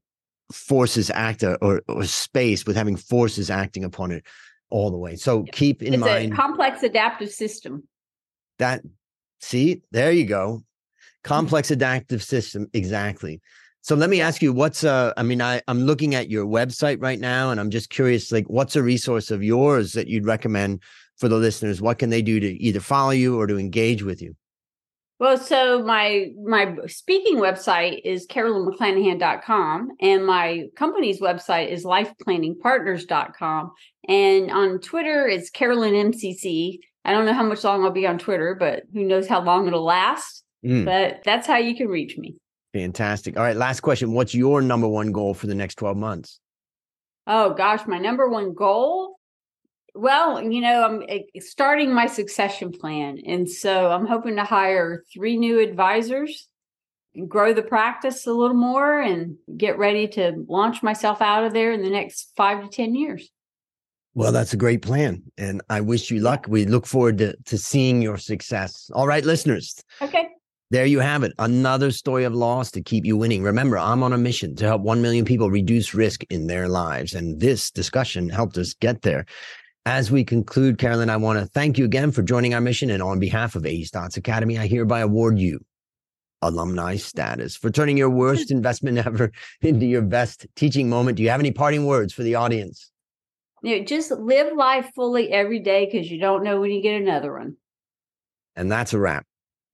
forces 0.52 1.10
act 1.14 1.42
uh, 1.42 1.56
or, 1.62 1.82
or 1.88 2.04
space 2.04 2.66
with 2.66 2.76
having 2.76 2.96
forces 2.96 3.50
acting 3.50 3.84
upon 3.84 4.10
it 4.10 4.24
all 4.70 4.90
the 4.90 4.98
way 4.98 5.16
so 5.16 5.44
keep 5.52 5.82
in 5.82 5.94
it's 5.94 6.00
mind 6.00 6.32
a 6.32 6.36
complex 6.36 6.82
adaptive 6.82 7.30
system 7.30 7.82
that 8.58 8.82
see 9.40 9.82
there 9.92 10.12
you 10.12 10.24
go 10.24 10.62
complex 11.24 11.70
adaptive 11.70 12.22
system 12.22 12.66
exactly 12.72 13.40
so 13.88 13.94
let 13.94 14.10
me 14.10 14.20
ask 14.20 14.42
you, 14.42 14.52
what's 14.52 14.84
uh 14.84 15.14
I 15.16 15.22
mean, 15.22 15.40
I, 15.40 15.62
I'm 15.66 15.80
looking 15.84 16.14
at 16.14 16.28
your 16.28 16.44
website 16.44 17.00
right 17.00 17.18
now 17.18 17.50
and 17.50 17.58
I'm 17.58 17.70
just 17.70 17.88
curious, 17.88 18.30
like 18.30 18.44
what's 18.46 18.76
a 18.76 18.82
resource 18.82 19.30
of 19.30 19.42
yours 19.42 19.92
that 19.92 20.08
you'd 20.08 20.26
recommend 20.26 20.82
for 21.16 21.28
the 21.28 21.36
listeners? 21.36 21.80
What 21.80 21.98
can 21.98 22.10
they 22.10 22.20
do 22.20 22.38
to 22.38 22.48
either 22.62 22.80
follow 22.80 23.12
you 23.12 23.40
or 23.40 23.46
to 23.46 23.58
engage 23.58 24.02
with 24.02 24.20
you? 24.20 24.34
Well, 25.20 25.38
so 25.38 25.82
my 25.82 26.32
my 26.44 26.76
speaking 26.86 27.38
website 27.38 28.02
is 28.04 28.26
carolynmcclanahan.com 28.26 29.88
and 30.00 30.26
my 30.26 30.66
company's 30.76 31.20
website 31.20 31.68
is 31.68 31.84
lifeplanningpartners.com. 31.84 33.72
And 34.06 34.50
on 34.50 34.80
Twitter, 34.80 35.26
it's 35.26 35.50
Carolyn 35.50 35.94
MCC. 36.12 36.80
I 37.08 37.12
don't 37.12 37.24
know 37.24 37.32
how 37.32 37.42
much 37.42 37.64
long 37.64 37.84
I'll 37.84 37.90
be 37.90 38.06
on 38.06 38.18
Twitter, 38.18 38.54
but 38.54 38.82
who 38.92 39.02
knows 39.02 39.26
how 39.26 39.42
long 39.42 39.66
it'll 39.66 39.82
last. 39.82 40.44
Mm. 40.62 40.84
But 40.84 41.22
that's 41.24 41.46
how 41.46 41.56
you 41.56 41.74
can 41.74 41.88
reach 41.88 42.18
me. 42.18 42.36
Fantastic. 42.74 43.38
All 43.38 43.42
right, 43.42 43.56
last 43.56 43.80
question. 43.80 44.12
What's 44.12 44.34
your 44.34 44.60
number 44.60 44.86
one 44.86 45.10
goal 45.10 45.32
for 45.32 45.46
the 45.46 45.54
next 45.54 45.76
12 45.76 45.96
months? 45.96 46.38
Oh 47.26 47.54
gosh, 47.54 47.86
my 47.86 47.98
number 47.98 48.28
one 48.28 48.52
goal. 48.52 49.16
Well, 49.94 50.42
you 50.42 50.60
know, 50.60 50.84
I'm 50.84 51.02
eh, 51.08 51.20
starting 51.40 51.94
my 51.94 52.08
succession 52.08 52.72
plan. 52.72 53.22
And 53.24 53.48
so 53.48 53.90
I'm 53.90 54.06
hoping 54.06 54.36
to 54.36 54.44
hire 54.44 55.02
three 55.10 55.38
new 55.38 55.60
advisors 55.60 56.46
and 57.14 57.26
grow 57.26 57.54
the 57.54 57.62
practice 57.62 58.26
a 58.26 58.34
little 58.34 58.54
more 58.54 59.00
and 59.00 59.36
get 59.56 59.78
ready 59.78 60.08
to 60.08 60.44
launch 60.46 60.82
myself 60.82 61.22
out 61.22 61.44
of 61.44 61.54
there 61.54 61.72
in 61.72 61.82
the 61.82 61.88
next 61.88 62.32
five 62.36 62.62
to 62.62 62.68
10 62.68 62.94
years. 62.94 63.30
Well, 64.18 64.32
that's 64.32 64.52
a 64.52 64.56
great 64.56 64.82
plan. 64.82 65.22
And 65.38 65.62
I 65.70 65.80
wish 65.80 66.10
you 66.10 66.18
luck. 66.18 66.46
We 66.48 66.64
look 66.64 66.86
forward 66.86 67.18
to, 67.18 67.36
to 67.44 67.56
seeing 67.56 68.02
your 68.02 68.16
success. 68.16 68.90
All 68.92 69.06
right, 69.06 69.24
listeners. 69.24 69.80
Okay. 70.02 70.26
There 70.72 70.86
you 70.86 70.98
have 70.98 71.22
it. 71.22 71.32
Another 71.38 71.92
story 71.92 72.24
of 72.24 72.34
loss 72.34 72.72
to 72.72 72.82
keep 72.82 73.06
you 73.06 73.16
winning. 73.16 73.44
Remember, 73.44 73.78
I'm 73.78 74.02
on 74.02 74.12
a 74.12 74.18
mission 74.18 74.56
to 74.56 74.64
help 74.66 74.82
1 74.82 75.00
million 75.00 75.24
people 75.24 75.52
reduce 75.52 75.94
risk 75.94 76.24
in 76.30 76.48
their 76.48 76.66
lives. 76.66 77.14
And 77.14 77.38
this 77.38 77.70
discussion 77.70 78.28
helped 78.28 78.58
us 78.58 78.74
get 78.74 79.02
there. 79.02 79.24
As 79.86 80.10
we 80.10 80.24
conclude, 80.24 80.78
Carolyn, 80.78 81.10
I 81.10 81.16
want 81.16 81.38
to 81.38 81.46
thank 81.46 81.78
you 81.78 81.84
again 81.84 82.10
for 82.10 82.22
joining 82.22 82.54
our 82.54 82.60
mission. 82.60 82.90
And 82.90 83.00
on 83.04 83.20
behalf 83.20 83.54
of 83.54 83.64
A 83.64 83.82
Stotz 83.84 84.16
Academy, 84.16 84.58
I 84.58 84.66
hereby 84.66 84.98
award 84.98 85.38
you 85.38 85.60
alumni 86.42 86.96
status 86.96 87.54
for 87.54 87.70
turning 87.70 87.96
your 87.96 88.10
worst 88.10 88.50
investment 88.50 88.98
ever 88.98 89.30
into 89.60 89.86
your 89.86 90.02
best 90.02 90.44
teaching 90.56 90.88
moment. 90.88 91.18
Do 91.18 91.22
you 91.22 91.30
have 91.30 91.38
any 91.38 91.52
parting 91.52 91.86
words 91.86 92.12
for 92.12 92.24
the 92.24 92.34
audience? 92.34 92.90
You 93.62 93.78
know, 93.78 93.84
just 93.84 94.10
live 94.10 94.54
life 94.56 94.90
fully 94.94 95.32
every 95.32 95.60
day 95.60 95.86
because 95.86 96.10
you 96.10 96.20
don't 96.20 96.44
know 96.44 96.60
when 96.60 96.70
you 96.70 96.82
get 96.82 97.00
another 97.00 97.32
one. 97.32 97.56
And 98.56 98.70
that's 98.70 98.92
a 98.92 98.98
wrap 98.98 99.24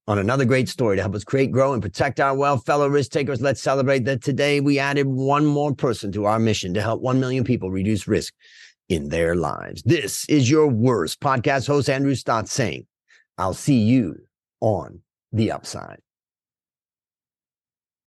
on 0.06 0.18
another 0.18 0.44
great 0.44 0.68
story 0.68 0.96
to 0.96 1.02
help 1.02 1.14
us 1.14 1.24
create, 1.24 1.50
grow, 1.50 1.72
and 1.72 1.82
protect 1.82 2.20
our 2.20 2.36
wealth. 2.36 2.66
Fellow 2.66 2.88
risk 2.88 3.10
takers, 3.10 3.40
let's 3.40 3.60
celebrate 3.60 4.04
that 4.04 4.22
today 4.22 4.60
we 4.60 4.78
added 4.78 5.06
one 5.06 5.46
more 5.46 5.74
person 5.74 6.12
to 6.12 6.26
our 6.26 6.38
mission 6.38 6.74
to 6.74 6.82
help 6.82 7.00
1 7.00 7.20
million 7.20 7.44
people 7.44 7.70
reduce 7.70 8.06
risk 8.06 8.34
in 8.88 9.08
their 9.08 9.34
lives. 9.34 9.82
This 9.82 10.28
is 10.28 10.50
your 10.50 10.66
worst 10.66 11.20
podcast 11.20 11.66
host, 11.66 11.88
Andrew 11.88 12.14
Stotz, 12.14 12.48
saying, 12.48 12.86
I'll 13.38 13.54
see 13.54 13.78
you 13.78 14.16
on 14.60 15.00
the 15.32 15.50
upside. 15.50 16.00